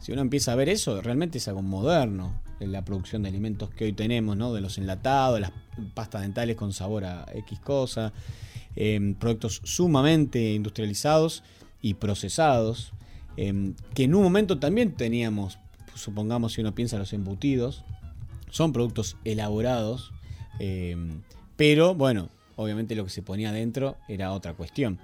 si 0.00 0.12
uno 0.12 0.22
empieza 0.22 0.52
a 0.52 0.54
ver 0.54 0.70
eso, 0.70 1.02
realmente 1.02 1.38
es 1.38 1.48
algo 1.48 1.62
moderno, 1.62 2.40
la 2.58 2.84
producción 2.84 3.22
de 3.22 3.28
alimentos 3.28 3.70
que 3.70 3.84
hoy 3.84 3.92
tenemos, 3.92 4.36
¿no? 4.36 4.54
De 4.54 4.60
los 4.60 4.78
enlatados, 4.78 5.40
las 5.40 5.52
pastas 5.94 6.22
dentales 6.22 6.56
con 6.56 6.72
sabor 6.72 7.04
a 7.04 7.26
X 7.34 7.58
cosa, 7.60 8.12
em, 8.76 9.14
productos 9.14 9.60
sumamente 9.64 10.54
industrializados 10.54 11.42
y 11.82 11.94
procesados, 11.94 12.92
em, 13.36 13.74
que 13.94 14.04
en 14.04 14.14
un 14.14 14.22
momento 14.22 14.58
también 14.58 14.92
teníamos, 14.92 15.58
supongamos 15.94 16.54
si 16.54 16.60
uno 16.60 16.74
piensa 16.74 16.98
los 16.98 17.12
embutidos, 17.12 17.84
son 18.50 18.72
productos 18.72 19.16
elaborados, 19.24 20.12
eh, 20.58 20.96
pero 21.56 21.94
bueno, 21.94 22.28
obviamente 22.56 22.94
lo 22.94 23.04
que 23.04 23.10
se 23.10 23.22
ponía 23.22 23.50
adentro 23.50 23.96
era 24.08 24.32
otra 24.32 24.54
cuestión. 24.54 24.98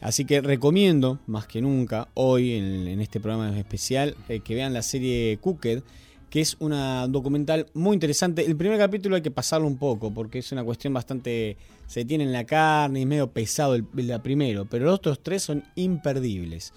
Así 0.00 0.24
que 0.24 0.40
recomiendo 0.40 1.18
más 1.26 1.46
que 1.46 1.60
nunca 1.60 2.08
hoy 2.14 2.54
en, 2.54 3.00
este 3.00 3.20
programa 3.20 3.58
especial 3.58 4.16
eh, 4.28 4.40
que 4.40 4.54
vean 4.54 4.72
la 4.72 4.82
serie 4.82 5.38
Cooked, 5.40 5.82
que 6.30 6.40
es 6.40 6.56
una 6.60 7.06
documental 7.06 7.66
muy 7.74 7.94
interesante. 7.94 8.46
El 8.46 8.56
primer 8.56 8.78
capítulo 8.78 9.16
hay 9.16 9.22
que 9.22 9.30
pasarlo 9.30 9.66
un 9.66 9.76
poco 9.76 10.12
porque 10.12 10.38
es 10.38 10.52
una 10.52 10.64
cuestión 10.64 10.94
bastante... 10.94 11.56
se 11.86 12.04
tiene 12.04 12.24
en 12.24 12.32
la 12.32 12.44
carne 12.44 13.00
y 13.00 13.06
medio 13.06 13.30
pesado 13.30 13.74
el 13.74 13.84
primero, 13.84 14.64
pero 14.64 14.86
los 14.86 14.94
otros 14.94 15.20
tres 15.22 15.42
son 15.42 15.64
imperdibles. 15.74 16.72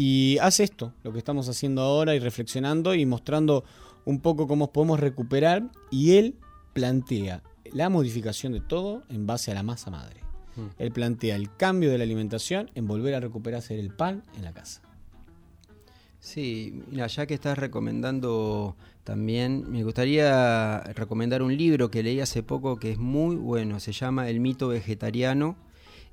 Y 0.00 0.38
hace 0.38 0.62
esto, 0.62 0.92
lo 1.02 1.12
que 1.12 1.18
estamos 1.18 1.48
haciendo 1.48 1.82
ahora 1.82 2.14
y 2.14 2.20
reflexionando 2.20 2.94
y 2.94 3.04
mostrando 3.04 3.64
un 4.04 4.20
poco 4.20 4.46
cómo 4.46 4.72
podemos 4.72 5.00
recuperar 5.00 5.72
y 5.90 6.12
él 6.12 6.36
plantea 6.72 7.42
la 7.72 7.88
modificación 7.88 8.52
de 8.52 8.60
todo 8.60 9.02
en 9.08 9.26
base 9.26 9.50
a 9.50 9.54
la 9.54 9.64
masa 9.64 9.90
madre. 9.90 10.20
Mm. 10.54 10.66
Él 10.78 10.92
plantea 10.92 11.34
el 11.34 11.52
cambio 11.52 11.90
de 11.90 11.98
la 11.98 12.04
alimentación 12.04 12.70
en 12.76 12.86
volver 12.86 13.16
a 13.16 13.18
recuperarse 13.18 13.76
el 13.76 13.90
pan 13.90 14.22
en 14.36 14.44
la 14.44 14.52
casa. 14.52 14.82
Sí, 16.20 16.80
mira, 16.92 17.08
ya 17.08 17.26
que 17.26 17.34
estás 17.34 17.58
recomendando 17.58 18.76
también, 19.02 19.68
me 19.68 19.82
gustaría 19.82 20.78
recomendar 20.94 21.42
un 21.42 21.56
libro 21.56 21.90
que 21.90 22.04
leí 22.04 22.20
hace 22.20 22.44
poco 22.44 22.76
que 22.76 22.92
es 22.92 22.98
muy 22.98 23.34
bueno, 23.34 23.80
se 23.80 23.90
llama 23.90 24.28
El 24.28 24.38
mito 24.38 24.68
vegetariano. 24.68 25.56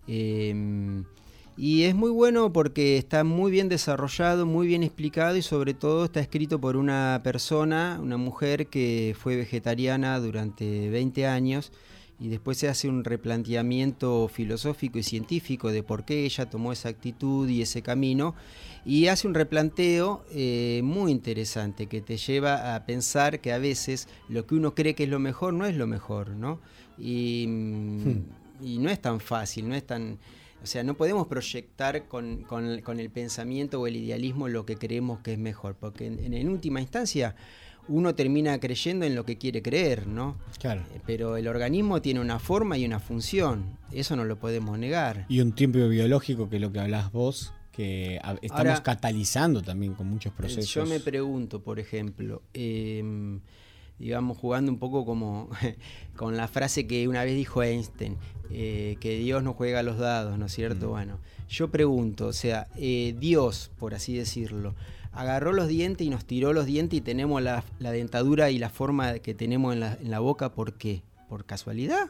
Em, 0.07 1.05
y 1.57 1.83
es 1.83 1.95
muy 1.95 2.09
bueno 2.09 2.51
porque 2.51 2.97
está 2.97 3.23
muy 3.23 3.51
bien 3.51 3.69
desarrollado, 3.69 4.45
muy 4.45 4.67
bien 4.67 4.83
explicado 4.83 5.37
y 5.37 5.41
sobre 5.41 5.73
todo 5.73 6.05
está 6.05 6.19
escrito 6.19 6.59
por 6.59 6.75
una 6.75 7.21
persona, 7.23 7.99
una 8.01 8.17
mujer 8.17 8.67
que 8.67 9.15
fue 9.17 9.37
vegetariana 9.37 10.19
durante 10.19 10.89
20 10.89 11.27
años 11.27 11.71
y 12.19 12.29
después 12.29 12.57
se 12.57 12.67
hace 12.67 12.89
un 12.89 13.03
replanteamiento 13.03 14.27
filosófico 14.27 14.99
y 14.99 15.03
científico 15.03 15.71
de 15.71 15.83
por 15.83 16.05
qué 16.05 16.25
ella 16.25 16.49
tomó 16.49 16.73
esa 16.73 16.89
actitud 16.89 17.47
y 17.47 17.61
ese 17.61 17.81
camino 17.81 18.35
y 18.85 19.07
hace 19.07 19.27
un 19.27 19.33
replanteo 19.33 20.25
eh, 20.31 20.81
muy 20.83 21.11
interesante 21.11 21.87
que 21.87 22.01
te 22.01 22.17
lleva 22.17 22.75
a 22.75 22.85
pensar 22.85 23.39
que 23.39 23.53
a 23.53 23.59
veces 23.59 24.07
lo 24.27 24.45
que 24.45 24.55
uno 24.55 24.75
cree 24.75 24.93
que 24.93 25.05
es 25.05 25.09
lo 25.09 25.19
mejor 25.19 25.53
no 25.53 25.65
es 25.65 25.75
lo 25.75 25.87
mejor, 25.87 26.29
¿no? 26.29 26.59
Y, 26.97 27.45
hmm. 27.47 28.23
y 28.61 28.77
no 28.77 28.89
es 28.89 29.01
tan 29.01 29.19
fácil, 29.19 29.67
no 29.67 29.75
es 29.75 29.85
tan 29.85 30.17
o 30.65 30.67
sea, 30.67 30.83
no 30.83 30.95
podemos 30.95 31.27
proyectar 31.27 32.07
con, 32.07 32.43
el 32.99 33.09
pensamiento 33.11 33.79
o 33.79 33.85
el 33.85 33.97
idealismo 33.97 34.47
lo 34.47 34.65
que 34.65 34.77
creemos 34.77 35.19
que 35.19 35.33
es 35.33 35.37
mejor, 35.37 35.75
porque 35.75 36.07
en, 36.07 36.49
última 36.49 36.81
instancia 36.81 37.35
uno 37.87 38.15
termina 38.15 38.59
creyendo 38.59 39.05
en 39.05 39.13
lo 39.13 39.25
que 39.25 39.37
quiere 39.37 39.61
creer, 39.61 40.07
¿no? 40.07 40.39
Claro. 40.59 40.81
Eh, 40.95 41.01
pero 41.05 41.37
el 41.37 41.47
organismo 41.47 42.01
tiene 42.01 42.19
una 42.19 42.39
forma 42.39 42.79
y 42.79 42.85
una 42.87 42.99
función, 42.99 43.77
eso 43.91 44.15
no 44.15 44.25
lo 44.25 44.39
podemos 44.39 44.79
negar. 44.79 45.27
Y 45.29 45.39
un 45.39 45.51
tiempo 45.51 45.87
biológico, 45.87 46.49
que 46.49 46.55
es 46.55 46.61
lo 46.63 46.71
que 46.71 46.79
hablas 46.79 47.11
vos, 47.11 47.53
que 47.71 48.19
estamos 48.41 48.81
catalizando 48.81 49.61
también 49.61 49.93
con 49.93 50.07
muchos 50.07 50.33
eh, 50.33 50.35
procesos. 50.35 50.73
Yo 50.73 50.87
me 50.87 50.99
pregunto, 50.99 51.61
por 51.61 51.79
ejemplo, 51.79 52.41
em, 52.55 53.39
digamos, 53.99 54.37
jugando 54.37 54.71
un 54.71 54.79
poco 54.79 55.05
como 55.05 55.49
con 56.15 56.37
la 56.37 56.47
frase 56.47 56.87
que 56.87 57.07
una 57.07 57.23
vez 57.23 57.35
dijo 57.35 57.63
Einstein, 57.63 58.17
eh, 58.51 58.97
que 58.99 59.17
Dios 59.17 59.43
no 59.43 59.53
juega 59.53 59.79
a 59.79 59.83
los 59.83 59.97
dados, 59.97 60.37
¿no 60.37 60.45
es 60.45 60.53
cierto? 60.53 60.87
Mm. 60.87 60.89
Bueno, 60.89 61.19
yo 61.49 61.69
pregunto, 61.69 62.27
o 62.27 62.33
sea, 62.33 62.67
eh, 62.75 63.15
Dios, 63.19 63.71
por 63.77 63.93
así 63.95 64.15
decirlo, 64.15 64.75
agarró 65.11 65.53
los 65.53 65.67
dientes 65.67 66.05
y 66.05 66.09
nos 66.09 66.25
tiró 66.25 66.53
los 66.53 66.65
dientes 66.65 66.97
y 66.97 67.01
tenemos 67.01 67.41
la, 67.41 67.63
dentadura 67.79 68.51
y 68.51 68.59
la 68.59 68.69
forma 68.69 69.19
que 69.19 69.33
tenemos 69.33 69.73
en 69.73 70.09
la, 70.11 70.19
boca, 70.19 70.51
¿por 70.51 70.73
qué? 70.73 71.03
¿Por 71.29 71.45
casualidad? 71.45 72.09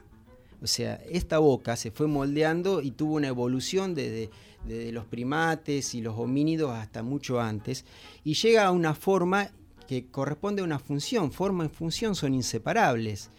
O 0.61 0.67
sea, 0.67 0.95
esta 1.09 1.37
boca 1.37 1.75
se 1.75 1.91
fue 1.91 2.07
moldeando 2.07 2.81
y 2.81 2.91
tuvo 2.91 3.15
una 3.15 3.27
evolución 3.27 3.93
desde, 3.93 4.31
desde 4.65 4.91
los 4.91 5.05
primates 5.05 5.93
y 5.93 6.01
los 6.01 6.17
homínidos 6.17 6.71
hasta 6.71 7.03
mucho 7.03 7.39
antes 7.39 7.85
y 8.23 8.33
llega 8.33 8.65
a 8.65 8.71
una 8.71 8.95
forma 8.95 9.51
que 9.87 10.07
corresponde 10.07 10.61
a 10.61 10.65
una 10.65 10.79
función. 10.79 11.31
Forma 11.31 11.65
y 11.65 11.69
función 11.69 12.15
son 12.15 12.33
inseparables. 12.33 13.29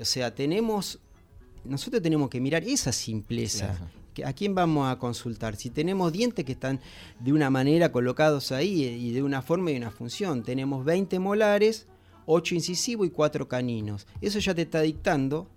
O 0.00 0.04
sea, 0.04 0.34
tenemos, 0.34 0.98
nosotros 1.64 2.02
tenemos 2.02 2.28
que 2.28 2.40
mirar 2.40 2.64
esa 2.64 2.92
simpleza. 2.92 3.78
¿A 4.24 4.32
quién 4.32 4.54
vamos 4.54 4.88
a 4.88 4.98
consultar? 4.98 5.56
Si 5.56 5.70
tenemos 5.70 6.12
dientes 6.12 6.44
que 6.44 6.52
están 6.52 6.80
de 7.18 7.32
una 7.32 7.50
manera 7.50 7.90
colocados 7.90 8.52
ahí 8.52 8.84
y 8.84 9.12
de 9.12 9.22
una 9.22 9.42
forma 9.42 9.72
y 9.72 9.76
una 9.76 9.90
función. 9.90 10.42
Tenemos 10.42 10.84
20 10.84 11.18
molares, 11.18 11.86
8 12.26 12.54
incisivos 12.54 13.06
y 13.06 13.10
4 13.10 13.48
caninos. 13.48 14.06
Eso 14.20 14.38
ya 14.38 14.54
te 14.54 14.62
está 14.62 14.82
dictando 14.82 15.48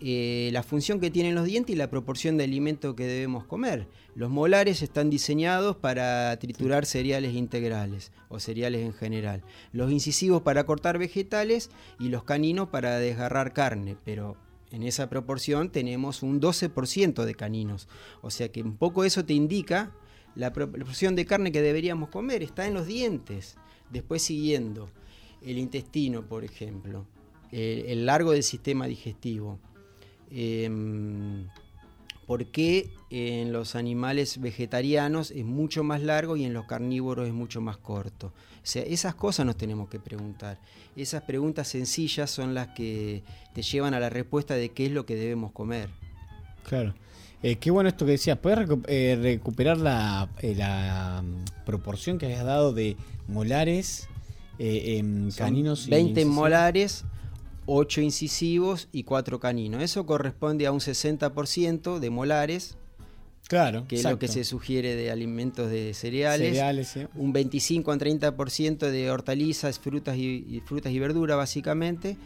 eh, 0.00 0.50
la 0.52 0.64
función 0.64 0.98
que 0.98 1.10
tienen 1.10 1.36
los 1.36 1.44
dientes 1.44 1.74
y 1.74 1.78
la 1.78 1.88
proporción 1.88 2.36
de 2.36 2.44
alimento 2.44 2.96
que 2.96 3.06
debemos 3.06 3.44
comer. 3.44 3.86
Los 4.16 4.28
molares 4.28 4.82
están 4.82 5.08
diseñados 5.08 5.76
para 5.76 6.36
triturar 6.38 6.84
cereales 6.84 7.34
integrales 7.34 8.12
o 8.28 8.40
cereales 8.40 8.84
en 8.84 8.92
general. 8.92 9.42
Los 9.72 9.92
incisivos 9.92 10.42
para 10.42 10.64
cortar 10.64 10.98
vegetales 10.98 11.70
y 12.00 12.08
los 12.08 12.24
caninos 12.24 12.68
para 12.68 12.98
desgarrar 12.98 13.52
carne, 13.52 13.96
pero 14.04 14.36
en 14.72 14.82
esa 14.82 15.08
proporción 15.08 15.70
tenemos 15.70 16.24
un 16.24 16.40
12% 16.40 17.24
de 17.24 17.34
caninos. 17.36 17.88
O 18.20 18.30
sea 18.30 18.50
que 18.50 18.62
un 18.62 18.76
poco 18.76 19.04
eso 19.04 19.24
te 19.24 19.34
indica 19.34 19.92
la 20.34 20.52
proporción 20.52 21.14
de 21.14 21.24
carne 21.24 21.52
que 21.52 21.62
deberíamos 21.62 22.08
comer, 22.08 22.42
está 22.42 22.66
en 22.66 22.74
los 22.74 22.88
dientes. 22.88 23.56
Después 23.90 24.22
siguiendo, 24.22 24.90
el 25.40 25.58
intestino, 25.58 26.26
por 26.26 26.44
ejemplo, 26.44 27.06
el 27.52 28.06
largo 28.06 28.32
del 28.32 28.42
sistema 28.42 28.88
digestivo 28.88 29.60
eh, 30.30 30.70
por 32.26 32.46
qué 32.46 32.90
en 33.10 33.52
los 33.52 33.76
animales 33.76 34.40
vegetarianos 34.40 35.30
es 35.30 35.44
mucho 35.44 35.84
más 35.84 36.02
largo 36.02 36.36
y 36.36 36.44
en 36.44 36.52
los 36.52 36.66
carnívoros 36.66 37.28
es 37.28 37.34
mucho 37.34 37.60
más 37.60 37.76
corto. 37.76 38.28
O 38.28 38.66
sea, 38.66 38.82
esas 38.82 39.14
cosas 39.14 39.44
nos 39.46 39.56
tenemos 39.56 39.88
que 39.88 40.00
preguntar. 40.00 40.58
Esas 40.96 41.22
preguntas 41.22 41.68
sencillas 41.68 42.30
son 42.30 42.54
las 42.54 42.68
que 42.68 43.22
te 43.52 43.62
llevan 43.62 43.94
a 43.94 44.00
la 44.00 44.10
respuesta 44.10 44.54
de 44.54 44.70
qué 44.70 44.86
es 44.86 44.92
lo 44.92 45.04
que 45.06 45.16
debemos 45.16 45.52
comer. 45.52 45.90
Claro. 46.64 46.94
Eh, 47.42 47.56
qué 47.56 47.70
bueno 47.70 47.90
esto 47.90 48.06
que 48.06 48.12
decías. 48.12 48.38
¿Puedes 48.38 48.66
eh, 48.86 49.18
recuperar 49.20 49.76
la, 49.76 50.30
eh, 50.40 50.54
la, 50.56 51.22
mm, 51.22 51.64
proporción 51.66 52.16
que 52.16 52.34
has 52.34 52.44
dado 52.44 52.72
de 52.72 52.96
molares, 53.28 54.08
en 54.58 55.30
caninos? 55.32 55.88
20 55.88 56.24
molares 56.24 57.04
8 57.66 58.00
incisivos 58.00 58.88
y 58.92 59.04
4 59.04 59.40
caninos. 59.40 59.82
Eso 59.82 60.06
corresponde 60.06 60.66
a 60.66 60.72
un 60.72 60.80
60% 60.80 61.98
de 61.98 62.10
molares 62.10 62.76
Claro, 63.48 63.86
que 63.86 63.96
es 63.96 64.04
lo 64.04 64.18
que 64.18 64.28
se 64.28 64.42
sugiere 64.42 64.96
de 64.96 65.10
alimentos 65.10 65.70
de 65.70 65.92
cereales. 65.92 66.48
cereales 66.48 66.98
Un 67.14 67.32
25 67.32 67.92
a 67.92 67.98
30% 67.98 68.90
de 68.90 69.10
hortalizas, 69.10 69.78
frutas 69.78 70.16
y, 70.16 70.62
frutas 70.64 70.92
y 70.92 70.98
verduras 70.98 71.36
básicamente. 71.36 72.16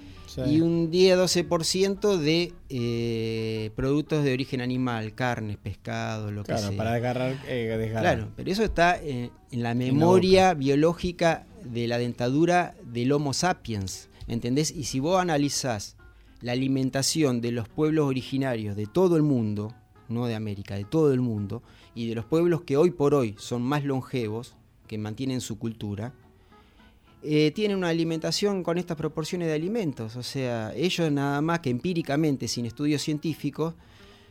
Y 0.47 0.61
un 0.61 0.93
10-12% 0.93 2.19
de 2.19 2.53
eh, 2.69 3.71
productos 3.75 4.23
de 4.23 4.33
origen 4.33 4.61
animal, 4.61 5.15
carnes, 5.15 5.57
pescado, 5.57 6.31
lo 6.31 6.45
que 6.45 6.57
sea. 6.57 6.71
para 6.73 6.95
agarrar, 6.95 7.37
eh, 7.49 7.91
Claro, 7.99 8.29
pero 8.37 8.53
eso 8.53 8.63
está 8.63 9.01
en, 9.03 9.31
la 9.51 9.75
memoria 9.75 10.55
biológica 10.55 11.47
de 11.65 11.89
la 11.89 11.99
dentadura 11.99 12.75
del 12.85 13.11
Homo 13.11 13.33
sapiens, 13.33 14.08
¿entendés? 14.29 14.71
Y 14.71 14.85
si 14.85 15.01
vos 15.01 15.21
analizás 15.21 15.97
la 16.41 16.53
alimentación 16.53 17.41
de 17.41 17.53
los 17.53 17.69
pueblos 17.69 18.07
originarios 18.07 18.77
de 18.77 18.87
todo 18.87 19.17
el 19.17 19.23
mundo, 19.23 19.75
no 20.09 20.27
de 20.27 20.35
América, 20.35 20.77
de 20.77 20.85
todo 20.85 21.13
el 21.13 21.21
mundo, 21.21 21.63
y 21.95 22.09
de 22.09 22.15
los 22.15 22.25
pueblos 22.25 22.63
que 22.63 22.77
hoy 22.77 22.91
por 22.91 23.15
hoy 23.15 23.35
son 23.39 23.63
más 23.63 23.85
longevos, 23.85 24.55
que 24.87 24.99
mantienen 24.99 25.41
su 25.41 25.59
cultura, 25.59 26.15
eh, 27.23 27.51
tienen 27.55 27.77
una 27.77 27.89
alimentación 27.89 28.63
con 28.63 28.79
estas 28.79 28.97
proporciones 28.97 29.49
de 29.49 29.55
alimentos. 29.55 30.17
O 30.17 30.23
sea, 30.23 30.73
ellos 30.75 31.11
nada 31.11 31.41
más 31.41 31.61
que 31.61 31.71
empíricamente, 31.71 32.47
sin 32.47 32.67
estudios 32.67 33.03
científicos, 33.03 33.75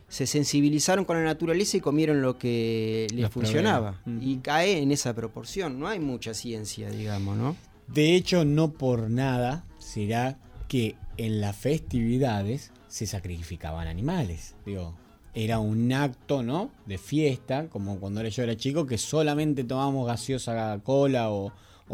se 0.08 0.26
sensibilizaron 0.26 1.04
con 1.04 1.16
la 1.16 1.24
naturaleza 1.24 1.76
y 1.76 1.80
comieron 1.80 2.22
lo 2.22 2.38
que 2.38 3.06
les 3.12 3.30
funcionaba. 3.30 4.00
Y 4.20 4.38
cae 4.38 4.78
en 4.78 4.90
esa 4.90 5.14
proporción. 5.14 5.78
No 5.78 5.86
hay 5.86 6.00
mucha 6.00 6.32
ciencia, 6.32 6.90
digamos, 6.90 7.36
¿no? 7.36 7.56
De 7.88 8.14
hecho, 8.14 8.44
no 8.44 8.72
por 8.72 9.10
nada 9.10 9.64
será 9.88 10.36
que 10.68 10.96
en 11.16 11.40
las 11.40 11.56
festividades 11.56 12.72
se 12.88 13.06
sacrificaban 13.06 13.88
animales. 13.88 14.54
Digo, 14.66 14.94
era 15.34 15.58
un 15.58 15.90
acto, 15.92 16.42
¿no? 16.42 16.70
De 16.84 16.98
fiesta, 16.98 17.68
como 17.68 17.98
cuando 17.98 18.22
yo 18.22 18.42
era 18.42 18.56
chico, 18.56 18.86
que 18.86 18.98
solamente 18.98 19.64
tomábamos 19.64 20.06
gaseosa 20.06 20.78
cola 20.84 21.30
o, 21.30 21.52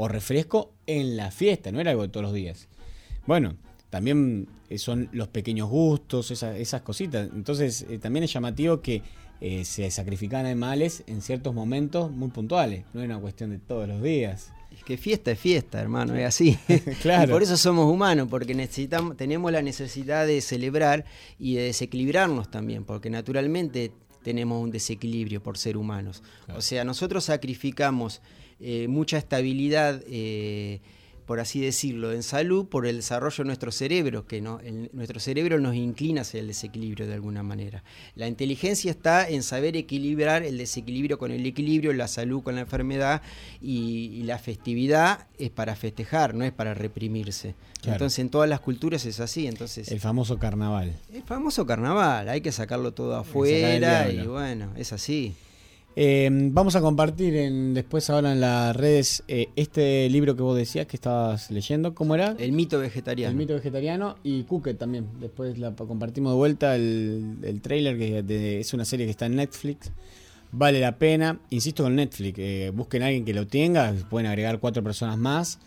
refresco 0.08 0.72
en 0.86 1.16
la 1.16 1.30
fiesta, 1.30 1.70
no 1.70 1.80
era 1.80 1.92
algo 1.92 2.02
de 2.02 2.08
todos 2.08 2.24
los 2.24 2.34
días. 2.34 2.68
Bueno, 3.26 3.54
también 3.90 4.48
eh, 4.70 4.78
son 4.78 5.08
los 5.12 5.28
pequeños 5.28 5.68
gustos, 5.68 6.32
esas, 6.32 6.82
cositas. 6.82 7.30
Entonces, 7.32 7.86
eh, 7.88 7.98
también 7.98 8.24
es 8.24 8.32
llamativo 8.32 8.80
que 8.80 9.02
eh, 9.40 9.64
se 9.64 9.88
sacrifican 9.92 10.46
animales 10.46 11.04
en 11.06 11.22
ciertos 11.22 11.54
momentos 11.54 12.10
muy 12.10 12.30
puntuales, 12.30 12.84
no 12.92 13.02
es 13.02 13.06
una 13.06 13.20
cuestión 13.20 13.50
de 13.50 13.58
todos 13.58 13.86
los 13.86 14.02
días. 14.02 14.52
Es 14.76 14.84
que 14.84 14.96
fiesta 14.96 15.30
es 15.30 15.38
fiesta, 15.38 15.80
hermano, 15.80 16.14
es 16.16 16.26
así. 16.26 16.58
claro. 17.02 17.30
Y 17.30 17.32
por 17.32 17.42
eso 17.42 17.56
somos 17.56 17.90
humanos, 17.90 18.28
porque 18.28 18.54
necesitamos, 18.54 19.16
tenemos 19.16 19.52
la 19.52 19.62
necesidad 19.62 20.26
de 20.26 20.40
celebrar 20.40 21.04
y 21.38 21.54
de 21.54 21.62
desequilibrarnos 21.62 22.50
también, 22.50 22.84
porque 22.84 23.10
naturalmente 23.10 23.92
tenemos 24.22 24.62
un 24.62 24.70
desequilibrio 24.70 25.42
por 25.42 25.58
ser 25.58 25.76
humanos. 25.76 26.22
O 26.56 26.60
sea, 26.60 26.84
nosotros 26.84 27.24
sacrificamos 27.24 28.20
eh, 28.58 28.88
mucha 28.88 29.18
estabilidad. 29.18 30.02
Eh, 30.08 30.80
por 31.26 31.40
así 31.40 31.60
decirlo, 31.60 32.12
en 32.12 32.22
salud 32.22 32.66
por 32.66 32.86
el 32.86 32.96
desarrollo 32.96 33.44
de 33.44 33.44
nuestro 33.44 33.72
cerebro, 33.72 34.26
que 34.26 34.40
no, 34.40 34.60
nuestro 34.92 35.20
cerebro 35.20 35.58
nos 35.58 35.74
inclina 35.74 36.22
hacia 36.22 36.40
el 36.40 36.48
desequilibrio 36.48 37.06
de 37.06 37.14
alguna 37.14 37.42
manera. 37.42 37.82
La 38.14 38.28
inteligencia 38.28 38.90
está 38.90 39.28
en 39.28 39.42
saber 39.42 39.76
equilibrar 39.76 40.42
el 40.42 40.58
desequilibrio 40.58 41.18
con 41.18 41.30
el 41.30 41.44
equilibrio, 41.46 41.92
la 41.92 42.08
salud 42.08 42.42
con 42.42 42.54
la 42.54 42.62
enfermedad 42.62 43.22
y, 43.60 44.22
la 44.24 44.38
festividad 44.38 45.26
es 45.38 45.50
para 45.50 45.76
festejar, 45.76 46.34
no 46.34 46.44
es 46.44 46.52
para 46.52 46.72
reprimirse. 46.72 47.54
Entonces 47.84 48.18
en 48.20 48.30
todas 48.30 48.48
las 48.48 48.60
culturas 48.60 49.04
es 49.04 49.20
así. 49.20 49.46
Entonces, 49.46 49.90
el 49.90 50.00
famoso 50.00 50.38
carnaval. 50.38 50.94
El 51.12 51.22
famoso 51.22 51.66
carnaval, 51.66 52.30
hay 52.30 52.40
que 52.40 52.52
sacarlo 52.52 52.94
todo 52.94 53.16
afuera 53.16 54.10
y 54.10 54.26
bueno, 54.26 54.72
es 54.76 54.94
así. 54.94 55.34
Eh, 55.96 56.28
vamos 56.50 56.74
a 56.74 56.80
compartir 56.80 57.36
en, 57.36 57.72
después 57.72 58.10
ahora 58.10 58.32
en 58.32 58.40
las 58.40 58.74
redes 58.74 59.22
eh, 59.28 59.50
este 59.54 60.08
libro 60.10 60.34
que 60.34 60.42
vos 60.42 60.56
decías 60.56 60.86
que 60.86 60.96
estabas 60.96 61.50
leyendo. 61.50 61.94
¿Cómo 61.94 62.14
era? 62.14 62.34
El 62.38 62.52
mito 62.52 62.80
vegetariano. 62.80 63.30
El 63.30 63.36
mito 63.36 63.54
vegetariano 63.54 64.16
y 64.24 64.42
Cooked 64.42 64.76
también. 64.76 65.06
Después 65.20 65.56
la 65.58 65.74
compartimos 65.74 66.32
de 66.32 66.36
vuelta 66.36 66.74
el, 66.74 67.38
el 67.42 67.60
trailer 67.60 67.96
que 67.96 68.58
es 68.60 68.74
una 68.74 68.84
serie 68.84 69.06
que 69.06 69.10
está 69.10 69.26
en 69.26 69.36
Netflix. 69.36 69.92
Vale 70.50 70.80
la 70.80 70.98
pena. 70.98 71.38
Insisto 71.50 71.84
con 71.84 71.94
Netflix. 71.94 72.38
Eh, 72.40 72.72
busquen 72.74 73.02
a 73.02 73.06
alguien 73.06 73.24
que 73.24 73.34
lo 73.34 73.46
tenga. 73.46 73.94
Pueden 74.10 74.26
agregar 74.26 74.58
cuatro 74.58 74.82
personas 74.82 75.16
más. 75.16 75.60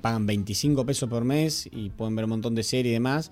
pagan 0.00 0.24
25 0.26 0.86
pesos 0.86 1.10
por 1.10 1.24
mes 1.24 1.68
y 1.70 1.90
pueden 1.90 2.16
ver 2.16 2.24
un 2.24 2.30
montón 2.30 2.54
de 2.54 2.62
series 2.62 2.92
y 2.92 2.94
demás. 2.94 3.30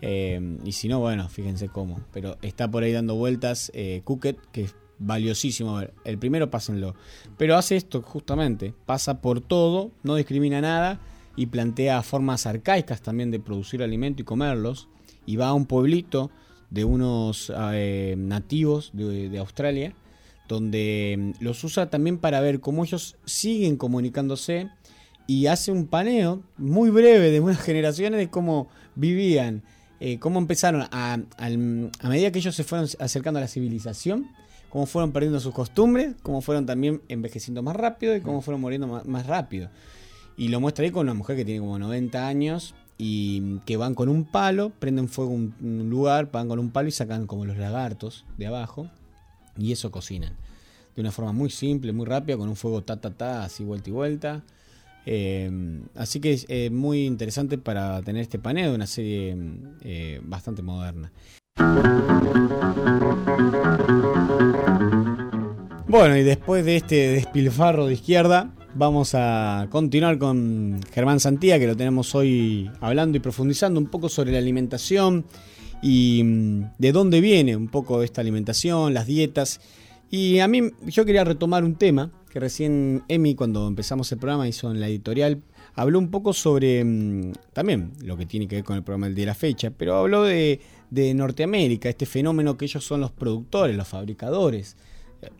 y 0.00 0.72
si 0.72 0.86
no, 0.86 1.00
bueno, 1.00 1.28
fíjense 1.28 1.68
cómo. 1.68 2.00
Pero 2.12 2.38
está 2.40 2.70
por 2.70 2.84
ahí 2.84 2.92
dando 2.92 3.16
vueltas 3.16 3.72
Cooked, 4.04 4.36
que 4.52 4.68
valiosísimo. 5.02 5.76
ver, 5.76 5.94
el 6.04 6.18
primero 6.18 6.50
pásenlo. 6.50 6.94
Pero 7.36 7.56
hace 7.56 7.76
esto 7.76 8.02
justamente, 8.02 8.74
pasa 8.86 9.20
por 9.20 9.40
todo, 9.40 9.90
no 10.02 10.14
discrimina 10.14 10.60
nada 10.60 11.00
y 11.36 11.46
plantea 11.46 12.02
formas 12.02 12.46
arcaicas 12.46 13.02
también 13.02 13.30
de 13.30 13.40
producir 13.40 13.82
alimento 13.82 14.22
y 14.22 14.24
comerlos. 14.24 14.88
Y 15.26 15.36
va 15.36 15.48
a 15.48 15.54
un 15.54 15.66
pueblito 15.66 16.30
de 16.72 16.84
unos 16.84 17.52
eh, 17.74 18.14
nativos 18.16 18.90
de, 18.94 19.38
Australia, 19.38 19.94
donde 20.48 21.16
mm, 21.18 21.44
los 21.44 21.62
usa 21.64 21.90
también 21.90 22.16
para 22.16 22.40
ver 22.40 22.60
cómo 22.60 22.82
ellos 22.82 23.16
siguen 23.26 23.76
comunicándose 23.76 24.70
y 25.26 25.46
hace 25.46 25.70
un 25.70 25.86
paneo 25.86 26.42
muy 26.56 26.88
breve 26.88 27.30
de 27.30 27.40
unas 27.40 27.60
generaciones 27.62 28.18
de 28.18 28.30
cómo 28.30 28.68
vivían, 28.94 29.62
eh, 30.00 30.18
cómo 30.18 30.38
empezaron 30.38 30.88
a, 30.90 31.18
a 31.36 32.08
medida 32.08 32.32
que 32.32 32.38
ellos 32.38 32.54
se 32.56 32.64
fueron 32.64 32.88
acercando 32.98 33.38
a 33.38 33.42
la 33.42 33.48
civilización, 33.48 34.30
cómo 34.72 34.86
fueron 34.86 35.12
perdiendo 35.12 35.38
sus 35.38 35.52
costumbres, 35.52 36.14
cómo 36.22 36.40
fueron 36.40 36.64
también 36.64 37.02
envejeciendo 37.08 37.62
más 37.62 37.76
rápido 37.76 38.16
y 38.16 38.22
cómo 38.22 38.40
fueron 38.40 38.62
muriendo 38.62 38.86
más, 39.04 39.26
rápido. 39.26 39.68
Y 40.38 40.48
lo 40.48 40.60
muestra 40.60 40.86
ahí 40.86 40.90
con 40.90 41.02
una 41.02 41.12
mujer 41.12 41.36
que 41.36 41.44
tiene 41.44 41.60
como 41.60 41.78
90 41.78 42.26
años 42.26 42.74
y 42.96 43.58
que 43.66 43.76
van 43.76 43.94
con 43.94 44.08
un 44.08 44.24
palo, 44.24 44.70
prenden 44.70 45.08
fuego 45.08 45.30
un, 45.30 45.54
un 45.60 45.90
lugar, 45.90 46.32
van 46.32 46.48
con 46.48 46.58
un 46.58 46.70
palo 46.70 46.88
y 46.88 46.90
sacan 46.90 47.26
como 47.26 47.44
los 47.44 47.58
lagartos 47.58 48.24
de 48.38 48.46
abajo 48.46 48.88
y 49.58 49.72
eso 49.72 49.90
cocinan. 49.90 50.32
De 50.96 51.02
una 51.02 51.12
forma 51.12 51.32
muy 51.32 51.50
simple, 51.50 51.92
muy 51.92 52.06
rápida, 52.06 52.38
con 52.38 52.48
un 52.48 52.56
fuego 52.56 52.82
ta 52.82 52.98
ta 52.98 53.10
ta, 53.10 53.44
así 53.44 53.64
vuelta 53.64 53.90
y 53.90 53.92
vuelta. 53.92 54.42
Eh, 55.04 55.82
así 55.96 56.18
que 56.18 56.32
es 56.32 56.46
eh, 56.48 56.70
muy 56.70 57.04
interesante 57.04 57.58
para 57.58 58.00
tener 58.00 58.22
este 58.22 58.38
paneo 58.38 58.70
de 58.70 58.76
una 58.76 58.86
serie 58.86 59.36
eh, 59.82 60.18
bastante 60.24 60.62
moderna. 60.62 61.12
Bueno, 65.92 66.16
y 66.16 66.22
después 66.22 66.64
de 66.64 66.76
este 66.76 67.08
despilfarro 67.08 67.86
de 67.86 67.92
izquierda, 67.92 68.54
vamos 68.74 69.14
a 69.14 69.66
continuar 69.70 70.16
con 70.16 70.80
Germán 70.90 71.20
Santía, 71.20 71.58
que 71.58 71.66
lo 71.66 71.76
tenemos 71.76 72.14
hoy 72.14 72.70
hablando 72.80 73.18
y 73.18 73.20
profundizando 73.20 73.78
un 73.78 73.88
poco 73.88 74.08
sobre 74.08 74.32
la 74.32 74.38
alimentación 74.38 75.26
y 75.82 76.22
mm, 76.24 76.62
de 76.78 76.92
dónde 76.92 77.20
viene 77.20 77.56
un 77.56 77.68
poco 77.68 78.02
esta 78.02 78.22
alimentación, 78.22 78.94
las 78.94 79.06
dietas. 79.06 79.60
Y 80.10 80.38
a 80.38 80.48
mí 80.48 80.62
yo 80.86 81.04
quería 81.04 81.24
retomar 81.24 81.62
un 81.62 81.74
tema 81.74 82.10
que 82.30 82.40
recién 82.40 83.02
Emi, 83.08 83.34
cuando 83.34 83.68
empezamos 83.68 84.10
el 84.12 84.18
programa, 84.18 84.48
hizo 84.48 84.70
en 84.70 84.80
la 84.80 84.88
editorial, 84.88 85.42
habló 85.74 85.98
un 85.98 86.10
poco 86.10 86.32
sobre 86.32 86.84
mm, 86.84 87.32
también 87.52 87.92
lo 88.02 88.16
que 88.16 88.26
tiene 88.26 88.48
que 88.48 88.56
ver 88.56 88.64
con 88.64 88.76
el 88.76 88.82
programa 88.82 89.08
de 89.08 89.26
la 89.26 89.34
fecha, 89.34 89.70
pero 89.70 89.96
habló 89.96 90.24
de, 90.24 90.60
de 90.90 91.14
Norteamérica, 91.14 91.88
este 91.88 92.06
fenómeno 92.06 92.56
que 92.56 92.66
ellos 92.66 92.84
son 92.84 93.00
los 93.00 93.12
productores, 93.12 93.76
los 93.76 93.88
fabricadores, 93.88 94.76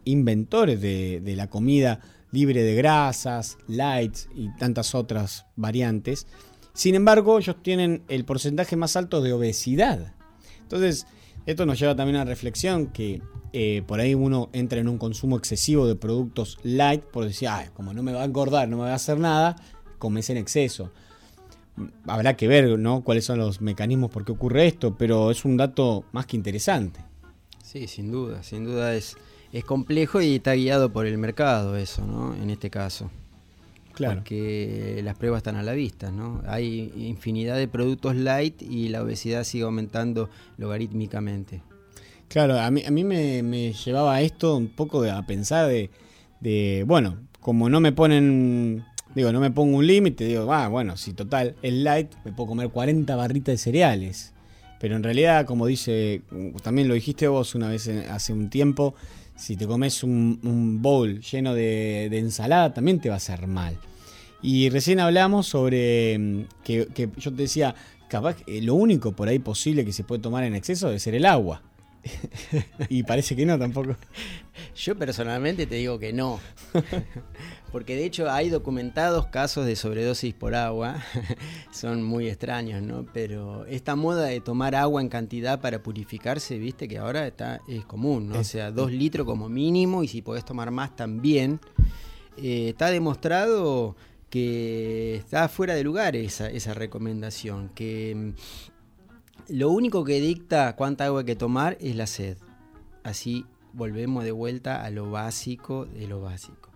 inventores 0.05 0.81
de, 0.81 1.35
la 1.37 1.49
comida 1.49 2.01
libre 2.31 2.63
de 2.63 2.75
grasas, 2.75 3.59
lights 3.69 4.29
y 4.35 4.49
tantas 4.57 4.95
otras 4.95 5.47
variantes. 5.57 6.27
Sin 6.73 6.95
embargo, 6.95 7.39
ellos 7.39 7.57
tienen 7.63 8.03
el 8.09 8.25
porcentaje 8.25 8.77
más 8.77 8.97
alto 8.97 9.21
de 9.21 9.33
obesidad. 9.33 10.15
Entonces, 10.63 11.07
esto 11.45 11.67
nos 11.67 11.79
lleva 11.79 11.95
también 11.95 12.17
a 12.17 12.21
la 12.21 12.31
reflexión 12.31 12.87
que 12.87 13.21
eh, 13.53 13.83
por 13.87 14.01
ahí 14.01 14.15
uno 14.15 14.49
entra 14.55 14.81
en 14.81 14.89
un 14.89 14.97
consumo 14.97 15.37
excesivo 15.37 15.87
de 15.87 15.97
productos 15.97 16.59
light 16.63 17.03
por 17.03 17.27
decir, 17.27 17.51
como 17.75 17.93
no 17.93 18.03
me 18.03 18.13
va 18.13 18.23
a 18.23 18.25
engordar, 18.25 18.69
no 18.69 18.79
me 18.79 18.85
va 18.85 18.93
a 18.93 18.95
hacer 18.95 19.19
nada, 19.19 19.57
comes 20.03 20.29
en 20.31 20.37
exceso 20.37 20.91
habrá 22.07 22.37
que 22.37 22.49
ver 22.49 22.79
¿no? 22.79 23.03
cuáles 23.03 23.25
son 23.25 23.39
los 23.39 23.61
mecanismos 23.61 24.11
por 24.11 24.25
qué 24.25 24.33
ocurre 24.33 24.67
esto, 24.67 24.97
pero 24.97 25.31
es 25.31 25.45
un 25.45 25.57
dato 25.57 26.05
más 26.13 26.27
que 26.27 26.37
interesante. 26.37 27.01
Sí, 27.63 27.87
sin 27.87 28.11
duda, 28.11 28.43
sin 28.43 28.65
duda 28.65 28.95
es, 28.95 29.17
es 29.53 29.65
complejo 29.65 30.21
y 30.21 30.37
está 30.37 30.55
guiado 30.55 30.93
por 30.93 31.07
el 31.07 31.17
mercado 31.19 31.77
eso, 31.77 32.07
¿no? 32.07 32.35
En 32.35 32.51
este 32.51 32.71
caso. 32.71 33.11
Claro. 33.95 34.17
Porque 34.17 35.01
las 35.05 35.17
pruebas 35.17 35.39
están 35.39 35.57
a 35.57 35.63
la 35.63 35.73
vista, 35.73 36.11
¿no? 36.11 36.43
Hay 36.47 36.93
infinidad 36.97 37.57
de 37.57 37.69
productos 37.69 38.17
light 38.17 38.63
y 38.63 38.89
la 38.89 39.03
obesidad 39.03 39.45
sigue 39.45 39.65
aumentando 39.65 40.31
logarítmicamente. 40.57 41.63
Claro, 42.29 42.59
a 42.59 42.71
mí, 42.71 42.83
a 42.87 42.91
mí 42.91 43.05
me, 43.05 43.73
llevaba 43.73 44.21
esto 44.23 44.57
un 44.57 44.69
poco 44.69 45.05
a 45.05 45.23
pensar 45.27 45.69
de, 45.69 45.91
de, 46.41 46.85
bueno, 46.87 47.19
como 47.41 47.69
no 47.69 47.81
me 47.81 47.93
ponen 47.93 48.85
Digo, 49.15 49.31
no 49.31 49.41
me 49.41 49.51
pongo 49.51 49.77
un 49.77 49.87
límite, 49.87 50.25
digo, 50.25 50.53
ah, 50.53 50.69
bueno, 50.69 50.97
si 50.97 51.13
total 51.13 51.55
es 51.63 51.73
light, 51.73 52.13
me 52.25 52.33
puedo 52.33 52.49
comer 52.49 52.71
40 52.71 53.15
barritas 53.15 53.53
de 53.53 53.59
cereales. 53.59 54.33
Pero 54.81 54.97
en 54.97 55.03
realidad, 55.03 55.47
como 55.47 55.67
dice, 55.67 56.23
también 56.63 56.89
lo 56.89 56.95
dijiste 56.95 57.29
vos 57.29 57.55
una 57.55 57.69
vez 57.69 57.89
hace 57.89 58.33
un 58.33 58.49
tiempo, 58.51 58.95
Si 59.37 59.57
te 59.57 59.67
comes 59.67 60.03
un, 60.03 60.81
bowl 60.83 61.21
lleno 61.21 61.55
de, 61.55 62.07
ensalada, 62.19 62.73
también 62.73 63.01
te 63.01 63.09
va 63.09 63.15
a 63.15 63.19
hacer 63.19 63.47
mal. 63.47 63.77
Y 64.43 64.71
recién 64.71 64.99
hablamos 64.99 65.47
sobre 65.47 66.19
mm, 66.19 66.45
que, 66.65 67.11
yo 67.17 67.31
te 67.31 67.43
decía, 67.43 67.75
capaz 68.09 68.37
lo 68.47 68.75
único 68.75 69.13
por 69.13 69.29
ahí 69.29 69.39
posible 69.39 69.85
que 69.85 69.93
se 69.93 70.05
puede 70.05 70.23
tomar 70.23 70.45
en 70.45 70.55
exceso 70.55 70.89
debe 70.89 70.99
ser 70.99 71.15
el 71.15 71.27
agua. 71.27 71.63
Y 72.89 73.03
parece 73.03 73.37
que 73.37 73.47
no 73.47 73.59
tampoco. 73.59 73.97
Yo 74.77 74.97
personalmente 74.97 75.67
te 75.67 75.77
digo 75.77 75.99
que 75.99 76.13
no. 76.13 76.41
Porque 77.73 77.97
de 77.97 78.05
hecho 78.05 78.31
hay 78.31 78.51
documentados 78.51 79.27
casos 79.29 79.65
de 79.65 79.77
sobredosis 79.77 80.35
por 80.35 80.55
agua. 80.55 81.03
Son 81.73 82.03
muy 82.03 82.29
extraños, 82.29 82.83
¿no? 82.83 83.07
Pero 83.15 83.65
esta 83.67 83.97
moda 83.97 84.27
de 84.27 84.41
tomar 84.41 84.75
agua 84.75 85.01
en 85.01 85.09
cantidad 85.09 85.61
para 85.61 85.83
purificarse, 85.83 86.59
viste 86.59 86.87
que 86.87 86.99
ahora 86.99 87.27
está, 87.27 87.63
es 87.67 87.85
común, 87.87 88.29
¿no? 88.29 88.41
o 88.41 88.45
sea, 88.45 88.71
dos 88.71 88.93
litros 88.93 89.27
como 89.27 89.49
mínimo 89.49 90.03
y 90.03 90.09
si 90.09 90.21
podés 90.21 90.45
tomar 90.45 90.71
más 90.71 90.95
también. 90.95 91.61
Eh, 92.37 92.71
está 92.71 92.91
demostrado 92.91 93.97
que 94.29 95.17
está 95.17 95.49
fuera 95.49 95.75
de 95.75 95.85
lugar 95.85 96.17
esa, 96.17 96.49
esa 96.49 96.73
recomendación, 96.73 97.69
que 97.75 98.33
lo 99.53 99.71
único 99.71 100.03
que 100.03 100.19
dicta 100.19 100.75
cuánta 100.77 101.05
agua 101.05 101.21
hay 101.21 101.27
que 101.27 101.37
tomar 101.37 101.77
es 101.79 101.95
la 101.95 102.07
sed. 102.07 102.39
Así 103.05 103.45
volvemos 103.75 104.25
de 104.25 104.33
vuelta 104.33 104.83
a 104.83 104.89
lo 104.89 105.11
básico 105.11 105.85
de 105.85 106.07
lo 106.07 106.23
básico. 106.23 106.71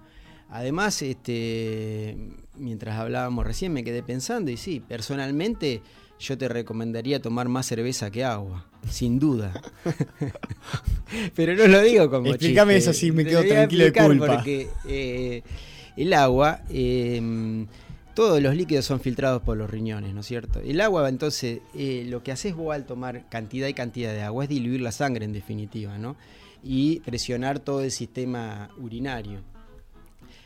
Además, 0.51 1.01
este, 1.01 2.19
mientras 2.55 2.99
hablábamos 2.99 3.47
recién 3.47 3.73
me 3.73 3.83
quedé 3.83 4.03
pensando 4.03 4.51
y 4.51 4.59
sí, 4.59 4.81
personalmente 4.81 5.81
yo 6.21 6.37
te 6.37 6.49
recomendaría 6.49 7.21
tomar 7.21 7.49
más 7.49 7.65
cerveza 7.65 8.11
que 8.11 8.25
agua, 8.25 8.67
sin 8.91 9.19
duda. 9.19 9.55
Pero 11.35 11.55
no 11.55 11.67
lo 11.69 11.81
digo 11.81 12.11
como 12.11 12.29
Explícame 12.29 12.77
eso 12.77 12.91
así 12.91 13.11
me 13.11 13.25
quedo 13.25 13.43
tranquilo 13.43 13.85
de 13.85 13.93
culpa. 13.95 14.27
Porque 14.27 14.69
eh, 14.87 15.43
el 15.97 16.13
agua 16.13 16.61
eh, 16.69 17.67
todos 18.17 18.41
los 18.41 18.57
líquidos 18.57 18.87
son 18.87 18.99
filtrados 18.99 19.43
por 19.43 19.59
los 19.59 19.69
riñones, 19.69 20.15
¿no 20.15 20.21
es 20.21 20.27
cierto? 20.27 20.59
El 20.61 20.81
agua, 20.81 21.07
entonces, 21.07 21.61
eh, 21.75 22.07
lo 22.09 22.23
que 22.23 22.33
haces 22.33 22.55
vos 22.55 22.75
al 22.75 22.87
tomar 22.87 23.29
cantidad 23.29 23.69
y 23.69 23.75
cantidad 23.75 24.11
de 24.11 24.23
agua 24.23 24.45
es 24.45 24.49
diluir 24.49 24.81
la 24.81 24.91
sangre 24.91 25.27
en 25.27 25.35
definitiva, 25.35 25.99
¿no? 25.99 26.17
Y 26.63 27.01
presionar 27.01 27.59
todo 27.59 27.83
el 27.83 27.91
sistema 27.91 28.71
urinario. 28.79 29.43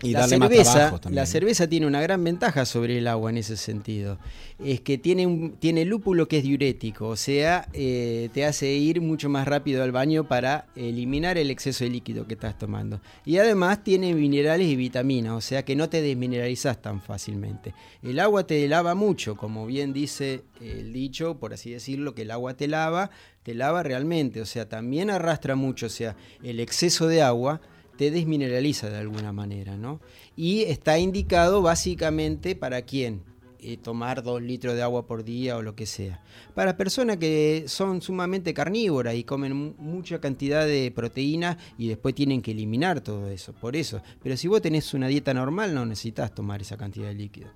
Y 0.03 0.13
la 0.13 0.27
cerveza, 0.27 1.01
La 1.11 1.27
cerveza 1.27 1.69
tiene 1.69 1.87
una 1.87 2.01
gran 2.01 2.25
ventaja 2.25 2.65
sobre 2.65 2.99
el 2.99 3.07
agua 3.07 3.31
en 3.31 3.37
ese 3.37 3.57
sentido. 3.57 4.19
Es 4.59 4.81
que 4.81 4.99
tiene, 4.99 5.27
un, 5.27 5.53
tiene 5.53 5.85
lúpulo 5.85 6.27
que 6.27 6.39
es 6.39 6.45
diurético, 6.45 7.09
o 7.09 7.17
sea, 7.17 7.69
eh, 7.73 8.29
te 8.33 8.45
hace 8.45 8.73
ir 8.73 9.01
mucho 9.01 9.29
más 9.29 9.47
rápido 9.47 9.83
al 9.83 9.93
baño 9.93 10.25
para 10.25 10.67
eliminar 10.77 11.39
el 11.39 11.51
exceso 11.51 11.85
de 11.85 11.91
líquido 11.91 12.27
que 12.27 12.35
estás 12.35 12.59
tomando. 12.59 13.01
Y 13.25 13.39
además 13.39 13.83
tiene 13.85 14.15
minerales 14.15 14.69
y 14.69 14.77
vitaminas, 14.77 15.33
o 15.33 15.41
sea 15.41 15.65
que 15.65 15.77
no 15.77 15.89
te 15.89 16.03
desmineralizas 16.03 16.81
tan 16.81 17.01
fácilmente. 17.01 17.75
El 18.03 18.21
agua 18.21 18.47
te 18.47 18.67
lava 18.69 18.95
mucho, 18.95 19.37
como 19.37 19.67
bien 19.67 19.93
dice 19.93 20.43
el 20.61 20.93
dicho, 20.93 21.39
por 21.39 21.55
así 21.55 21.71
decirlo, 21.71 22.15
que 22.15 22.23
el 22.23 22.31
agua 22.31 22.55
te 22.55 22.69
lava, 22.69 23.11
te 23.43 23.55
lava 23.55 23.83
realmente, 23.83 24.41
o 24.41 24.47
sea, 24.47 24.69
también 24.69 25.11
arrastra 25.11 25.57
mucho, 25.57 25.87
o 25.87 25.91
sea, 25.91 26.17
el 26.43 26.61
exceso 26.61 27.07
de 27.07 27.23
agua 27.23 27.61
te 28.01 28.11
desmineraliza 28.11 28.89
de 28.89 28.97
alguna 28.97 29.31
manera, 29.31 29.77
¿no? 29.77 30.01
Y 30.35 30.63
está 30.63 30.99
indicado 30.99 31.61
básicamente 31.61 32.57
para 32.57 32.81
quién, 32.81 33.21
eh, 33.59 33.77
tomar 33.77 34.23
dos 34.23 34.41
litros 34.41 34.75
de 34.75 34.81
agua 34.81 35.07
por 35.07 35.23
día 35.23 35.59
o 35.59 35.61
lo 35.61 35.75
que 35.75 35.85
sea. 35.85 36.25
Para 36.55 36.79
personas 36.79 37.19
que 37.19 37.65
son 37.67 38.01
sumamente 38.01 38.55
carnívoras 38.55 39.17
y 39.17 39.25
comen 39.25 39.75
mucha 39.77 40.19
cantidad 40.19 40.65
de 40.65 40.91
proteínas 40.91 41.59
y 41.77 41.89
después 41.89 42.15
tienen 42.15 42.41
que 42.41 42.53
eliminar 42.53 43.03
todo 43.03 43.29
eso, 43.29 43.53
por 43.53 43.77
eso. 43.77 44.01
Pero 44.23 44.35
si 44.39 44.49
vos 44.49 44.63
tenés 44.63 44.95
una 44.95 45.09
dieta 45.09 45.35
normal 45.35 45.75
no 45.75 45.85
necesitas 45.85 46.35
tomar 46.35 46.63
esa 46.63 46.79
cantidad 46.79 47.09
de 47.09 47.15
líquido. 47.17 47.51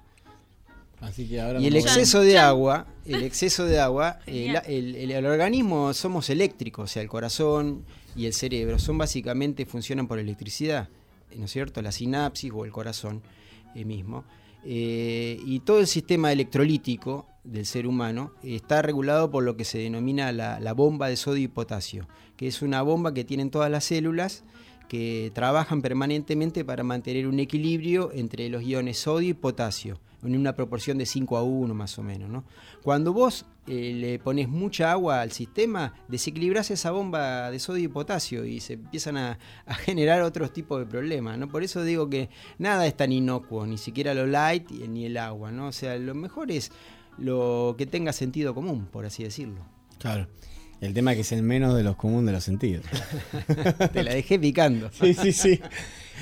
Así 1.00 1.26
que 1.26 1.40
ahora 1.40 1.58
y 1.58 1.68
el 1.68 1.76
exceso 1.76 2.20
de 2.20 2.38
agua, 2.38 2.86
el 3.06 3.22
exceso 3.22 3.64
de 3.64 3.80
agua, 3.80 4.20
el, 4.26 4.94
el, 4.94 5.24
organismo 5.24 5.94
somos 5.94 6.28
eléctricos, 6.28 6.84
o 6.84 6.92
sea, 6.92 7.00
el 7.00 7.08
corazón, 7.08 7.86
y 8.16 8.26
el 8.26 8.32
cerebro 8.32 8.78
son 8.78 8.98
básicamente, 8.98 9.66
funcionan 9.66 10.06
por 10.06 10.18
electricidad, 10.18 10.88
¿no 11.36 11.46
es 11.46 11.50
cierto? 11.50 11.82
La 11.82 11.92
sinapsis 11.92 12.52
o 12.54 12.64
el 12.64 12.72
corazón 12.72 13.22
eh, 13.74 13.84
mismo. 13.84 14.24
Eh, 14.64 15.40
y 15.44 15.60
todo 15.60 15.80
el 15.80 15.86
sistema 15.86 16.32
electrolítico 16.32 17.26
del 17.44 17.66
ser 17.66 17.86
humano 17.86 18.32
está 18.42 18.80
regulado 18.80 19.30
por 19.30 19.44
lo 19.44 19.56
que 19.56 19.64
se 19.64 19.78
denomina 19.78 20.32
la, 20.32 20.58
la, 20.58 20.72
bomba 20.72 21.08
de 21.08 21.16
sodio 21.16 21.44
y 21.44 21.48
potasio, 21.48 22.08
que 22.36 22.46
es 22.46 22.62
una 22.62 22.80
bomba 22.80 23.12
que 23.12 23.24
tienen 23.24 23.50
todas 23.50 23.70
las 23.70 23.84
células 23.84 24.42
que 24.88 25.30
trabajan 25.34 25.82
permanentemente 25.82 26.64
para 26.64 26.82
mantener 26.82 27.26
un 27.26 27.40
equilibrio 27.40 28.10
entre 28.14 28.48
los 28.48 28.62
iones 28.62 28.98
sodio 28.98 29.30
y 29.30 29.34
potasio 29.34 29.98
en 30.24 30.36
una 30.36 30.54
proporción 30.54 30.98
de 30.98 31.06
5 31.06 31.36
a 31.36 31.42
1 31.42 31.74
más 31.74 31.98
o 31.98 32.02
menos. 32.02 32.30
¿no? 32.30 32.44
Cuando 32.82 33.12
vos 33.12 33.46
eh, 33.66 33.92
le 33.94 34.18
pones 34.18 34.48
mucha 34.48 34.92
agua 34.92 35.20
al 35.20 35.32
sistema, 35.32 35.94
desequilibras 36.08 36.70
esa 36.70 36.90
bomba 36.90 37.50
de 37.50 37.58
sodio 37.58 37.84
y 37.84 37.88
potasio 37.88 38.44
y 38.44 38.60
se 38.60 38.74
empiezan 38.74 39.16
a, 39.16 39.38
generar 39.84 40.22
otros 40.22 40.52
tipos 40.52 40.78
de 40.78 40.86
problemas. 40.86 41.38
¿no? 41.38 41.48
Por 41.48 41.62
eso 41.62 41.82
digo 41.82 42.08
que 42.08 42.28
nada 42.58 42.86
es 42.86 42.96
tan 42.96 43.12
inocuo, 43.12 43.66
ni 43.66 43.78
siquiera 43.78 44.14
lo 44.14 44.26
light 44.26 44.70
ni 44.70 45.06
el 45.06 45.16
agua. 45.16 45.50
¿no? 45.50 45.68
O 45.68 45.72
sea, 45.72 45.96
lo 45.96 46.14
mejor 46.14 46.50
es 46.50 46.72
lo 47.18 47.74
que 47.78 47.86
tenga 47.86 48.12
sentido 48.12 48.54
común, 48.54 48.86
por 48.86 49.06
así 49.06 49.22
decirlo. 49.22 49.60
Claro. 49.98 50.28
El 50.80 50.92
tema 50.92 51.12
es 51.12 51.16
que 51.16 51.22
es 51.22 51.32
el 51.32 51.42
menos 51.42 51.74
de 51.74 51.82
los 51.82 51.96
comunes 51.96 52.26
de 52.26 52.32
los 52.32 52.44
sentidos. 52.44 52.84
Te 53.92 54.02
la 54.02 54.12
dejé 54.12 54.38
picando. 54.38 54.90
sí, 54.92 55.14
sí, 55.14 55.32
sí. 55.32 55.60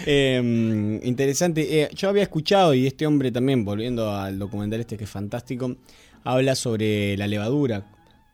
Em, 0.07 1.00
interesante. 1.05 1.83
Eh, 1.83 1.90
yo 1.94 2.09
había 2.09 2.22
escuchado, 2.22 2.74
y 2.74 2.87
este 2.87 3.07
hombre 3.07 3.31
también, 3.31 3.64
volviendo 3.64 4.11
al 4.11 4.38
documental 4.38 4.81
este 4.81 4.96
que 4.96 5.05
es 5.05 5.11
fantástico, 5.11 5.76
habla 6.24 6.55
sobre 6.55 7.16
la 7.16 7.26
levadura, 7.26 7.87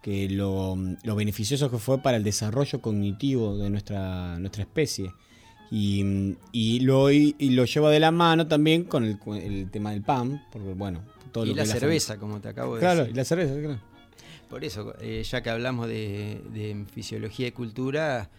que 0.03 0.29
lo, 0.29 0.77
beneficioso 1.17 1.71
que 1.71 1.79
fue 1.79 2.01
para 2.01 2.17
el 2.17 2.25
desarrollo 2.25 2.81
cognitivo 2.81 3.57
de 3.57 3.71
nuestra, 3.71 4.39
nuestra 4.39 4.63
especie. 4.63 5.13
Y, 5.71 6.81
lo, 6.81 7.11
y 7.11 7.51
lo 7.51 7.65
lleva 7.67 7.91
de 7.91 8.01
la 8.01 8.11
mano 8.11 8.47
también 8.47 8.85
con 8.85 9.05
el, 9.05 9.71
tema 9.71 9.91
del 9.91 10.03
pan, 10.03 10.43
porque 10.51 10.73
bueno, 10.73 11.03
todo 11.31 11.45
y 11.45 11.53
la 11.53 11.67
cerveza, 11.67 12.17
como 12.17 12.41
te 12.41 12.49
acabo 12.49 12.77
de 12.77 12.81
decir. 12.81 12.97
Claro, 12.97 13.11
y 13.11 13.15
la 13.15 13.25
cerveza, 13.25 13.55
claro. 13.55 13.81
Por 14.49 14.65
eso, 14.65 14.95
eh, 15.03 15.23
ya 15.29 15.43
que 15.43 15.51
hablamos 15.51 15.89
de, 15.89 16.41
de 16.55 16.87
fisiología 16.91 17.49
y 17.49 17.53
cultura, 17.53 18.31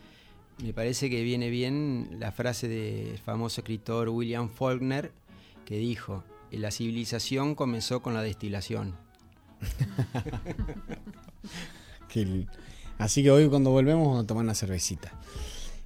me 0.63 0.73
parece 0.73 1.09
que 1.09 1.23
viene 1.23 1.49
bien 1.49 2.17
la 2.19 2.31
frase 2.31 2.67
del 2.67 3.17
famoso 3.17 3.61
escritor 3.61 4.09
William 4.09 4.49
Faulkner 4.49 5.11
que 5.65 5.77
dijo, 5.77 6.23
la 6.51 6.71
civilización 6.71 7.55
comenzó 7.55 8.01
con 8.01 8.13
la 8.13 8.23
destilación. 8.23 8.95
Así 12.97 13.23
que 13.23 13.31
hoy 13.31 13.47
cuando 13.47 13.69
volvemos 13.69 14.07
vamos 14.07 14.23
a 14.23 14.27
tomar 14.27 14.43
una 14.43 14.55
cervecita. 14.55 15.13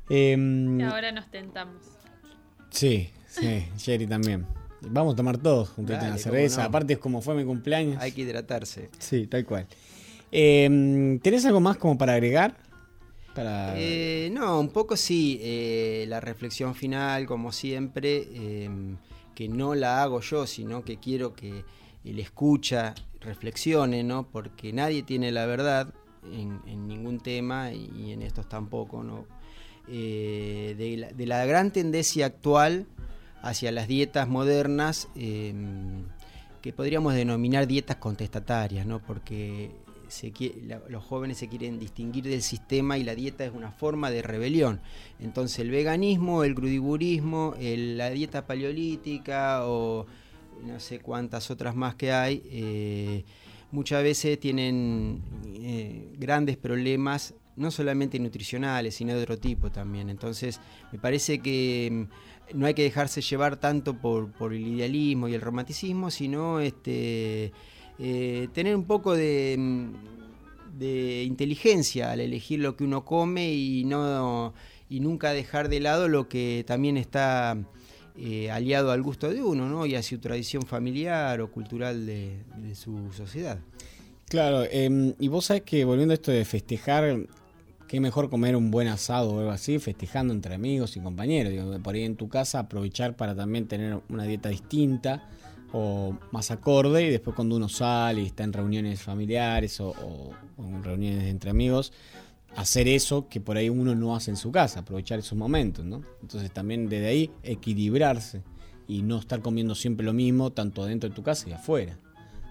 Em, 0.09 0.79
y 0.79 0.83
ahora 0.83 1.11
nos 1.11 1.29
tentamos. 1.29 1.83
Sí, 2.69 3.09
sí, 3.27 3.65
Jerry 3.77 4.07
también. 4.07 4.47
Vamos 4.81 5.13
a 5.13 5.17
tomar 5.17 5.37
todos 5.37 5.69
juntos 5.69 5.97
una 6.01 6.17
cerveza. 6.17 6.63
Aparte 6.63 6.93
es 6.93 6.99
como 6.99 7.21
fue 7.21 7.35
mi 7.35 7.45
cumpleaños. 7.45 8.01
Hay 8.01 8.13
que 8.13 8.21
hidratarse. 8.21 8.89
Sí, 8.99 9.27
tal 9.27 9.45
cual. 9.45 9.67
Eh, 10.31 11.19
¿Tenés 11.21 11.45
algo 11.45 11.59
más 11.59 11.77
como 11.77 11.97
para 11.97 12.13
agregar? 12.13 12.55
Eh, 13.75 14.29
no, 14.31 14.59
un 14.59 14.69
poco 14.69 14.95
sí. 14.95 15.39
Eh, 15.41 16.05
la 16.07 16.19
reflexión 16.19 16.75
final, 16.75 17.25
como 17.25 17.51
siempre, 17.51 18.27
em, 18.63 18.97
que 19.35 19.47
no 19.47 19.75
la 19.75 20.03
hago 20.03 20.21
yo, 20.21 20.45
sino 20.45 20.83
que 20.83 20.97
quiero 20.97 21.33
que 21.33 21.63
el 22.03 22.19
escucha 22.19 22.93
reflexione, 23.21 24.03
¿no? 24.03 24.27
Porque 24.27 24.73
nadie 24.73 25.03
tiene 25.03 25.31
la 25.31 25.45
verdad 25.45 25.93
en, 26.31 26.87
ningún 26.87 27.19
tema 27.19 27.71
y, 27.71 28.11
en 28.11 28.21
estos 28.21 28.47
tampoco, 28.47 29.03
¿no? 29.03 29.25
Eh, 29.87 30.75
de, 31.15 31.25
la, 31.25 31.45
gran 31.45 31.71
tendencia 31.71 32.25
actual 32.25 32.85
hacia 33.41 33.71
las 33.71 33.87
dietas 33.87 34.27
modernas, 34.27 35.09
em, 35.15 36.05
que 36.61 36.71
podríamos 36.71 37.13
denominar 37.13 37.67
dietas 37.67 37.97
contestatarias, 37.97 38.85
¿no? 38.85 38.99
Porque 38.99 39.71
los 40.89 41.03
jóvenes 41.03 41.37
se 41.37 41.47
quieren 41.47 41.79
distinguir 41.79 42.25
del 42.25 42.41
sistema 42.41 42.97
y 42.97 43.03
la 43.03 43.15
dieta 43.15 43.45
es 43.45 43.51
una 43.53 43.71
forma 43.71 44.11
de 44.11 44.21
rebelión. 44.21 44.81
Entonces 45.19 45.59
el 45.59 45.71
veganismo, 45.71 46.43
el 46.43 46.55
crudiburismo, 46.55 47.55
la 47.59 48.09
dieta 48.09 48.45
paleolítica 48.45 49.67
o 49.67 50.05
no 50.65 50.79
sé 50.79 50.99
cuántas 50.99 51.51
otras 51.51 51.75
más 51.75 51.95
que 51.95 52.11
hay, 52.11 52.41
eh, 52.45 53.23
muchas 53.71 54.03
veces 54.03 54.39
tienen 54.39 55.21
eh, 55.45 56.13
grandes 56.17 56.57
problemas, 56.57 57.33
no 57.55 57.71
solamente 57.71 58.19
nutricionales, 58.19 58.95
sino 58.95 59.15
de 59.15 59.23
otro 59.23 59.37
tipo 59.37 59.71
también. 59.71 60.09
Entonces 60.09 60.61
me 60.91 60.99
parece 60.99 61.39
que 61.39 61.89
mm, 62.53 62.57
no 62.57 62.65
hay 62.65 62.73
que 62.73 62.83
dejarse 62.83 63.21
llevar 63.21 63.57
tanto 63.57 63.95
por, 63.95 64.31
por 64.31 64.53
el 64.53 64.65
idealismo 64.67 65.27
y 65.27 65.33
el 65.33 65.41
romanticismo, 65.41 66.11
sino 66.11 66.59
este 66.59 67.51
eh, 67.99 68.47
tener 68.53 68.75
un 68.75 68.85
poco 68.85 69.15
de, 69.15 69.89
de, 70.77 71.23
inteligencia 71.23 72.11
al 72.11 72.19
elegir 72.19 72.59
lo 72.59 72.75
que 72.75 72.83
uno 72.83 73.05
come 73.05 73.53
y 73.53 73.83
no, 73.85 74.53
nunca 74.89 75.31
dejar 75.31 75.69
de 75.69 75.79
lado 75.79 76.07
lo 76.07 76.27
que 76.27 76.63
también 76.67 76.97
está 76.97 77.57
eh, 78.17 78.51
aliado 78.51 78.91
al 78.91 79.01
gusto 79.01 79.29
de 79.29 79.41
uno, 79.41 79.67
¿no? 79.69 79.85
Y 79.85 79.95
a 79.95 80.03
su 80.03 80.19
tradición 80.19 80.63
familiar 80.63 81.41
o 81.41 81.51
cultural 81.51 82.05
de, 82.05 82.43
su 82.75 83.11
sociedad. 83.11 83.59
Claro, 84.27 84.63
em, 84.69 85.13
y 85.19 85.27
vos 85.27 85.45
sabés 85.45 85.63
que 85.63 85.85
volviendo 85.85 86.13
a 86.13 86.15
esto 86.15 86.31
de 86.31 86.43
festejar, 86.45 87.27
qué 87.87 87.99
mejor 87.99 88.29
comer 88.29 88.55
un 88.55 88.71
buen 88.71 88.87
asado 88.87 89.33
o 89.33 89.39
algo 89.39 89.51
así, 89.51 89.77
festejando 89.77 90.33
entre 90.33 90.55
amigos 90.55 90.97
y 90.97 90.99
compañeros. 90.99 91.53
Digo, 91.53 91.79
por 91.83 91.93
ahí 91.95 92.03
en 92.03 92.15
tu 92.15 92.29
casa 92.29 92.59
aprovechar 92.59 93.15
para 93.15 93.35
también 93.35 93.67
tener 93.67 93.99
una 94.09 94.23
dieta 94.23 94.49
distinta 94.49 95.29
o 95.73 96.15
más 96.31 96.51
acorde 96.51 97.03
y 97.03 97.09
después 97.09 97.35
cuando 97.35 97.55
uno 97.55 97.67
sale 97.67 98.21
y 98.21 98.27
está 98.27 98.43
en 98.43 98.53
reuniones 98.53 99.01
familiares 99.01 99.79
o, 99.81 100.31
en 100.59 100.83
reuniones 100.83 101.23
entre 101.25 101.49
amigos, 101.49 101.91
hacer 102.55 102.87
eso 102.87 103.27
que 103.27 103.41
por 103.41 103.57
ahí 103.57 103.69
uno 103.69 103.95
no 103.95 104.15
hace 104.15 104.29
en 104.29 104.37
su 104.37 104.51
casa, 104.51 104.81
aprovechar 104.81 105.17
esos 105.17 105.37
momentos, 105.37 105.83
¿no? 105.83 106.03
Entonces 106.21 106.51
también 106.51 106.87
desde 106.87 107.07
ahí 107.07 107.31
equilibrarse 107.41 108.43
y 108.87 109.01
no 109.01 109.17
estar 109.17 109.41
comiendo 109.41 109.73
siempre 109.73 110.05
lo 110.05 110.13
mismo 110.13 110.51
tanto 110.51 110.85
dentro 110.85 111.09
de 111.09 111.15
tu 111.15 111.23
casa 111.23 111.49
y 111.49 111.53
afuera, 111.53 111.97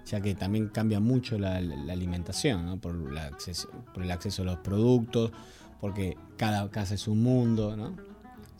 ya 0.05 0.21
que 0.21 0.35
también 0.35 0.69
cambia 0.69 0.99
mucho 0.99 1.39
la, 1.39 1.57
alimentación, 1.57 2.81
por 2.81 2.97
el 2.97 4.11
acceso 4.11 4.43
a 4.43 4.45
los 4.45 4.59
productos, 4.59 5.31
porque 5.81 6.17
cada 6.37 6.69
casa 6.73 6.95
es 6.95 7.07
un 7.07 7.23
mundo, 7.23 7.77
¿no? 7.77 7.95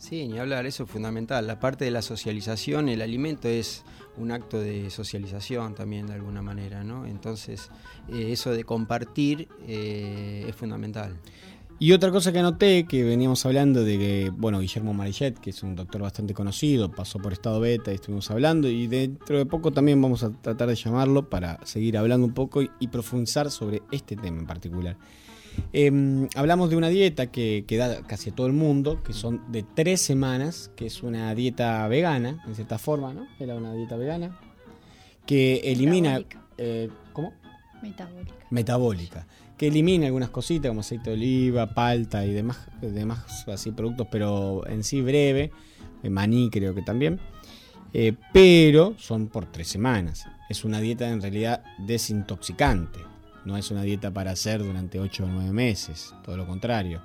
Sí, 0.03 0.27
ni 0.27 0.37
hablar, 0.37 0.65
eso 0.65 0.83
es 0.83 0.89
fundamental. 0.89 1.47
La 1.47 1.61
parte 1.61 1.85
de 1.85 1.91
la 1.91 2.01
socialización, 2.01 2.89
el 2.89 3.01
alimento 3.01 3.47
es 3.47 3.85
un 4.17 4.31
acto 4.31 4.59
de 4.59 4.89
socialización 4.89 5.75
también 5.75 6.07
de 6.07 6.13
alguna 6.13 6.41
manera, 6.41 6.83
¿no? 6.83 7.05
Entonces, 7.05 7.69
eh, 8.09 8.31
eso 8.31 8.51
de 8.51 8.63
compartir 8.63 9.47
eh, 9.67 10.45
es 10.47 10.55
fundamental. 10.55 11.15
Y 11.79 11.91
otra 11.91 12.11
cosa 12.11 12.31
que 12.31 12.39
anoté, 12.39 12.85
que 12.85 13.03
veníamos 13.03 13.45
hablando 13.45 13.83
de 13.83 13.97
que, 13.97 14.31
bueno, 14.33 14.59
Guillermo 14.59 14.93
Marillet, 14.93 15.33
que 15.33 15.49
es 15.49 15.63
un 15.63 15.75
doctor 15.75 16.01
bastante 16.01 16.33
conocido, 16.33 16.91
pasó 16.91 17.19
por 17.19 17.33
estado 17.33 17.59
beta 17.59 17.91
y 17.91 17.95
estuvimos 17.95 18.29
hablando, 18.31 18.69
y 18.69 18.87
dentro 18.87 19.37
de 19.37 19.45
poco 19.45 19.71
también 19.71 20.01
vamos 20.01 20.23
a 20.23 20.29
tratar 20.29 20.69
de 20.69 20.75
llamarlo 20.75 21.29
para 21.29 21.59
seguir 21.65 21.97
hablando 21.97 22.25
un 22.25 22.33
poco 22.33 22.61
y 22.61 22.87
profundizar 22.87 23.51
sobre 23.51 23.81
este 23.91 24.15
tema 24.15 24.39
en 24.39 24.45
particular. 24.45 24.97
Em, 25.71 26.27
hablamos 26.35 26.69
de 26.69 26.75
una 26.75 26.89
dieta 26.89 27.27
que, 27.27 27.65
que, 27.67 27.77
da 27.77 28.01
casi 28.03 28.29
a 28.29 28.35
todo 28.35 28.47
el 28.47 28.53
mundo, 28.53 29.01
que 29.03 29.13
son 29.13 29.41
de 29.51 29.63
tres 29.63 30.01
semanas, 30.01 30.71
que 30.75 30.85
es 30.85 31.03
una 31.03 31.33
dieta 31.35 31.87
vegana, 31.87 32.43
en 32.47 32.55
cierta 32.55 32.77
forma, 32.77 33.13
¿no? 33.13 33.27
Era 33.39 33.55
una 33.55 33.73
dieta 33.73 33.97
vegana, 33.97 34.39
que 35.25 35.61
elimina... 35.71 36.21
Eh, 36.57 36.89
¿Cómo? 37.13 37.33
Metabólica. 37.81 38.33
Metabólica. 38.49 39.27
Que 39.57 39.67
elimina 39.67 40.07
algunas 40.07 40.29
cositas 40.29 40.69
como 40.69 40.81
aceite 40.81 41.09
de 41.09 41.15
oliva, 41.15 41.73
palta 41.73 42.25
y 42.25 42.33
demás, 42.33 42.59
demás 42.81 43.47
así 43.47 43.71
productos, 43.71 44.07
pero 44.11 44.67
en 44.67 44.83
sí 44.83 45.01
breve, 45.01 45.51
eh, 46.01 46.09
maní 46.09 46.49
creo 46.49 46.73
que 46.73 46.81
también. 46.81 47.19
Eh, 47.93 48.13
pero 48.31 48.95
son 48.97 49.27
por 49.27 49.45
tres 49.45 49.67
semanas. 49.67 50.25
Es 50.49 50.65
una 50.65 50.79
dieta 50.79 51.09
en 51.09 51.21
realidad 51.21 51.63
desintoxicante 51.79 53.12
no 53.45 53.57
es 53.57 53.71
una 53.71 53.83
dieta 53.83 54.11
para 54.11 54.31
hacer 54.31 54.63
durante 54.63 54.99
8 54.99 55.25
o 55.25 55.27
9 55.27 55.51
meses, 55.51 56.13
todo 56.23 56.37
lo 56.37 56.45
contrario. 56.45 57.01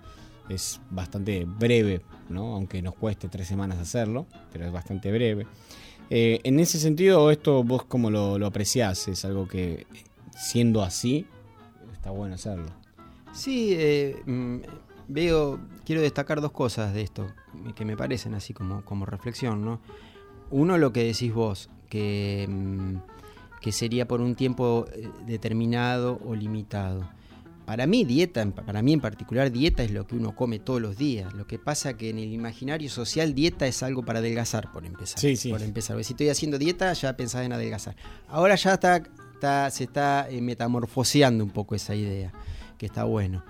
Es 0.49 0.81
bastante 0.91 1.45
breve, 1.45 2.03
¿no? 2.29 2.55
aunque 2.55 2.81
nos 2.81 2.95
cueste 2.95 3.29
3 3.29 3.47
semanas 3.47 3.79
hacerlo, 3.79 4.27
pero 4.53 4.65
es 4.65 4.73
bastante 4.73 5.13
breve. 5.13 5.47
Eh, 6.11 6.41
en 6.45 6.59
ese 6.59 6.79
sentido, 6.79 7.31
esto 7.31 7.63
vos 7.63 7.85
como 7.85 8.11
lo, 8.11 8.39
lo 8.39 8.47
apreciás, 8.47 9.09
es 9.09 9.25
algo 9.25 9.47
que 9.47 9.87
siendo 10.35 10.83
así, 10.83 11.27
está 11.93 12.11
bueno 12.11 12.37
hacerlo. 12.37 12.71
Sí, 13.33 13.75
eh, 13.77 14.23
mm, 14.25 14.59
veo, 15.09 15.61
quiero 15.85 16.01
destacar 16.01 16.41
dos 16.41 16.53
cosas 16.53 16.95
de 16.95 17.03
esto, 17.03 17.27
que 17.75 17.85
me 17.85 17.97
parecen 17.97 18.35
así 18.35 18.55
como, 18.55 18.85
como 18.85 19.05
reflexión, 19.05 19.65
¿no? 19.65 19.81
Uno, 20.51 20.79
lo 20.79 20.93
que 20.93 21.05
decís 21.05 21.33
vos, 21.35 21.69
que... 21.91 22.47
Mm, 22.49 22.97
que 23.61 23.73
sería 23.73 24.07
por 24.07 24.21
un 24.21 24.35
tiempo 24.35 24.87
eh, 24.93 25.09
determinado 25.27 26.21
o 26.25 26.35
limitado. 26.35 27.09
Para 27.69 27.87
mí, 27.87 28.05
dieta, 28.05 28.51
para 28.51 28.81
mí 28.81 28.95
en 28.95 29.01
particular, 29.01 29.53
dieta 29.53 29.83
es 29.83 29.91
lo 29.91 30.07
que 30.07 30.17
uno 30.17 30.35
come 30.35 30.59
todos 30.59 30.81
los 30.81 30.97
días. 30.97 31.35
Lo 31.35 31.47
que 31.47 31.59
pasa 31.59 31.99
que 31.99 32.09
en 32.09 32.19
el 32.19 32.33
imaginario 32.33 32.89
social, 32.89 33.35
dieta 33.35 33.67
es 33.67 33.83
algo 33.83 34.03
para 34.03 34.21
adelgazar, 34.21 34.73
por 34.73 34.87
empezar. 34.87 35.19
Sí, 35.19 35.37
sí. 35.37 35.51
Por 35.51 35.63
empezar. 35.63 36.03
si 36.03 36.15
estoy 36.15 36.31
haciendo 36.31 36.57
dieta, 36.57 36.91
ya 36.95 37.15
pensás 37.15 37.45
en 37.45 37.53
adelgazar. 37.53 37.95
Ahora 38.27 38.55
ya 38.55 38.73
está, 38.73 39.71
se 39.71 39.85
está 39.85 40.31
eh, 40.31 40.41
metamorfoseando 40.41 41.45
un 41.45 41.51
poco 41.51 41.75
esa 41.75 41.95
idea, 41.95 42.33
que 42.79 42.87
está 42.87 43.05
bueno. 43.05 43.45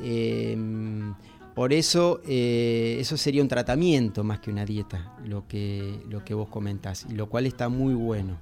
Em, 0.00 1.14
por 1.56 1.72
eso, 1.72 2.20
eh, 2.24 2.98
eso 3.00 3.16
sería 3.16 3.42
un 3.42 3.48
tratamiento 3.48 4.22
más 4.22 4.38
que 4.38 4.50
una 4.52 4.64
dieta, 4.64 5.16
lo 5.24 5.48
que, 5.48 6.02
lo 6.08 6.24
que 6.24 6.34
vos 6.34 6.48
comentás, 6.48 7.04
y 7.10 7.14
lo 7.14 7.28
cual 7.28 7.46
está 7.46 7.68
muy 7.68 7.94
bueno. 7.94 8.38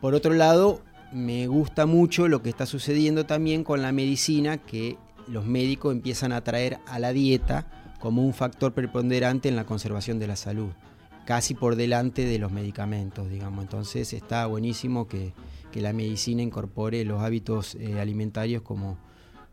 Por 0.00 0.14
otro 0.14 0.34
lado, 0.34 0.82
me 1.12 1.46
gusta 1.46 1.86
mucho 1.86 2.28
lo 2.28 2.42
que 2.42 2.50
está 2.50 2.66
sucediendo 2.66 3.26
también 3.26 3.64
con 3.64 3.82
la 3.82 3.92
medicina, 3.92 4.58
que 4.58 4.96
los 5.28 5.46
médicos 5.46 5.94
empiezan 5.94 6.32
a 6.32 6.42
traer 6.42 6.78
a 6.86 6.98
la 6.98 7.12
dieta 7.12 7.66
como 8.00 8.24
un 8.24 8.34
factor 8.34 8.72
preponderante 8.72 9.48
en 9.48 9.56
la 9.56 9.64
conservación 9.64 10.18
de 10.18 10.26
la 10.26 10.36
salud, 10.36 10.70
casi 11.24 11.54
por 11.54 11.76
delante 11.76 12.24
de 12.24 12.38
los 12.38 12.52
medicamentos, 12.52 13.30
digamos. 13.30 13.64
Entonces 13.64 14.12
está 14.12 14.46
buenísimo 14.46 15.08
que, 15.08 15.32
la 15.76 15.92
medicina 15.92 16.40
incorpore 16.40 17.04
los 17.04 17.20
hábitos 17.20 17.74
eh, 17.74 18.00
alimentarios 18.00 18.62
como, 18.62 18.96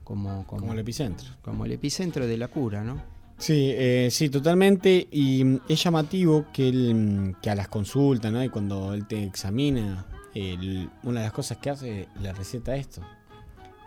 como, 0.06 0.48
como, 0.48 0.72
el 0.72 0.80
epicentro. 0.80 1.28
Como 1.42 1.66
el 1.66 1.74
epicentro 1.74 2.26
de 2.26 2.38
la 2.38 2.48
cura, 2.48 2.82
¿no? 2.82 3.04
Sí, 3.38 3.72
eh, 3.74 4.08
sí, 4.10 4.30
totalmente. 4.30 5.06
Y 5.12 5.60
es 5.68 5.84
llamativo 5.84 6.46
que, 6.54 7.34
que 7.42 7.50
a 7.50 7.56
las 7.56 7.68
consultas, 7.68 8.32
¿no? 8.32 8.42
Y 8.42 8.48
cuando 8.48 8.94
él 8.94 9.06
te 9.06 9.22
examina 9.22 10.06
una 10.36 11.20
de 11.20 11.26
las 11.26 11.34
cosas 11.34 11.58
que 11.58 11.70
hace 11.70 12.08
la 12.22 12.34
receta 12.34 12.76
esto. 12.76 13.02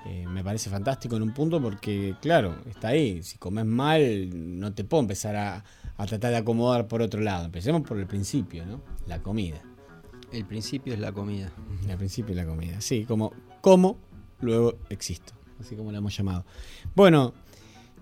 Eh, 0.08 0.24
me 0.28 0.44
parece 0.44 0.70
fantástico 0.70 1.16
en 1.16 1.22
un 1.22 1.34
punto 1.34 1.60
porque, 1.60 2.14
claro, 2.20 2.56
está 2.68 2.88
ahí. 2.88 3.22
Si 3.24 3.38
comes 3.38 3.64
mal, 3.64 4.58
no 4.58 4.72
te 4.72 4.84
puedo 4.84 5.00
empezar 5.00 5.34
a, 5.34 5.64
tratar 6.06 6.30
de 6.30 6.36
acomodar 6.36 6.86
por 6.86 7.02
otro 7.02 7.20
lado. 7.20 7.46
Empecemos 7.46 7.82
por 7.82 7.98
el 7.98 8.06
principio, 8.06 8.64
¿no? 8.64 8.80
La 9.06 9.20
comida. 9.20 9.60
El 10.32 10.44
principio 10.44 10.94
es 10.94 11.00
la 11.00 11.12
comida. 11.12 11.50
El 11.88 11.96
principio 11.96 12.30
es 12.32 12.36
la 12.36 12.46
comida, 12.46 12.80
sí, 12.80 13.04
como 13.04 13.32
como, 13.66 13.98
luego 14.42 14.78
existo, 14.90 15.32
así 15.58 15.74
como 15.74 15.90
lo 15.90 15.98
hemos 15.98 16.16
llamado. 16.16 16.44
Bueno, 16.94 17.34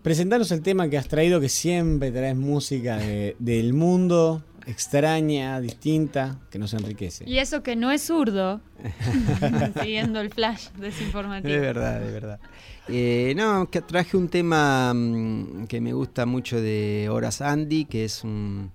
presentaros 0.03 0.53
el 0.53 0.61
tema 0.61 0.91
que 0.91 0.99
has 0.99 1.09
traído, 1.09 1.41
que 1.41 1.49
siempre 1.49 2.13
traes 2.13 2.37
música 2.37 2.99
del 2.99 3.73
mundo, 3.73 4.45
extraña, 4.67 5.61
distinta, 5.61 6.39
que 6.51 6.59
nos 6.59 6.75
enriquece. 6.75 7.25
Y 7.29 7.39
eso 7.39 7.63
que 7.63 7.77
no 7.77 7.91
es 7.91 8.03
zurdo, 8.03 8.61
siguiendo 9.81 10.21
el 10.21 10.31
flash 10.31 10.69
desinformativo. 10.79 11.53
De 11.53 11.61
verdad, 11.61 12.01
de 12.01 12.13
verdad. 12.13 12.41
Eh, 12.89 13.33
no, 13.37 13.71
que 13.71 13.81
traje 13.81 14.17
un 14.17 14.29
tema 14.29 14.93
mm, 14.95 15.67
que 15.67 15.81
me 15.81 15.93
gusta 15.93 16.27
mucho 16.27 16.61
de 16.61 17.09
Horace 17.11 17.45
Andy, 17.45 17.87
que 17.87 18.05
es 18.05 18.25
un, 18.25 18.73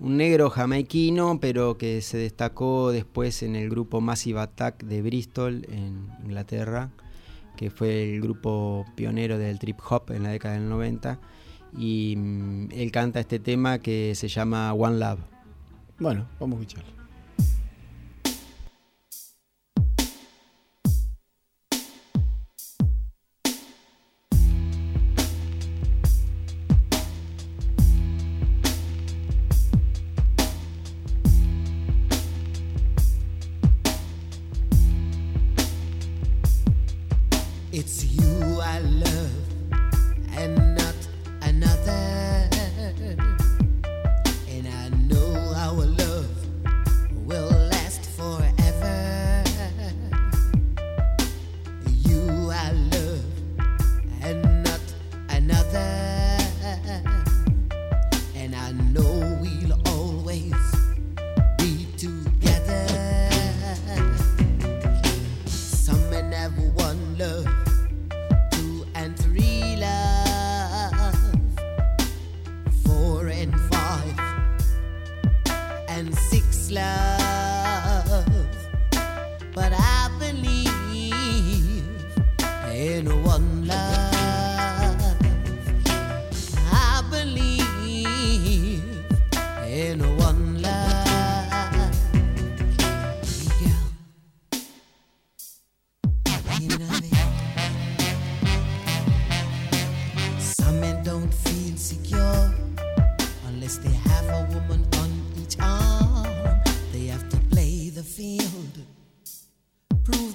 negro 0.00 0.50
jamaiquino, 0.50 1.38
pero 1.40 1.78
que 1.78 2.02
se 2.02 2.18
destacó 2.18 2.90
después 2.90 3.42
en 3.42 3.56
el 3.56 3.70
grupo 3.70 4.00
Massive 4.00 4.40
Attack 4.40 4.82
de 4.84 5.02
Bristol, 5.02 5.66
en 5.70 6.08
Inglaterra, 6.24 6.90
que 7.56 7.70
fue 7.70 8.14
el 8.14 8.20
grupo 8.20 8.84
pionero 8.96 9.38
del 9.38 9.58
trip 9.58 9.78
hop 9.88 10.10
en 10.10 10.24
la 10.24 10.30
década 10.30 10.54
del 10.54 10.68
90 10.68 11.20
y 11.76 12.14
mm, 12.16 12.68
él 12.72 12.90
canta 12.90 13.20
este 13.20 13.38
tema 13.38 13.78
que 13.78 14.14
se 14.14 14.28
llama 14.28 14.72
One 14.72 14.98
Love. 14.98 15.20
Bueno, 15.98 16.26
vamos 16.40 16.58
a 16.58 16.62
escucharlo. 16.62 17.03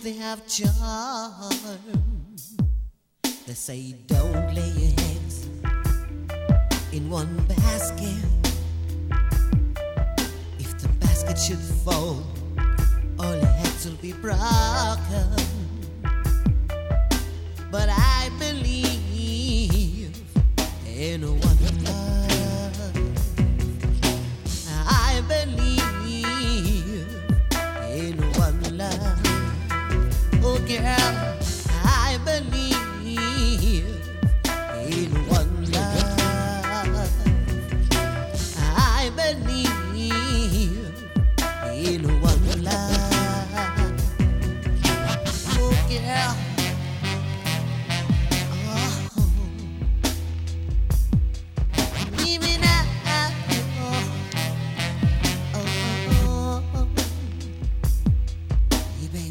They 0.10 0.15
have 0.15 0.48
charm. 0.48 1.54
They 3.45 3.54
say 3.54 3.93
don't 4.08 4.56
lay 4.56 4.69
your 4.69 4.93
eggs 5.12 5.48
in 6.91 7.10
one 7.12 7.38
basket. 7.48 8.17
If 10.58 10.80
the 10.80 10.88
basket 11.00 11.38
should 11.38 11.63
fall, 11.86 12.24
all 13.19 13.36
your 13.36 13.54
heads 13.62 13.86
will 13.86 14.02
be 14.02 14.13
broken. 14.13 15.78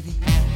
baby. 0.01 0.48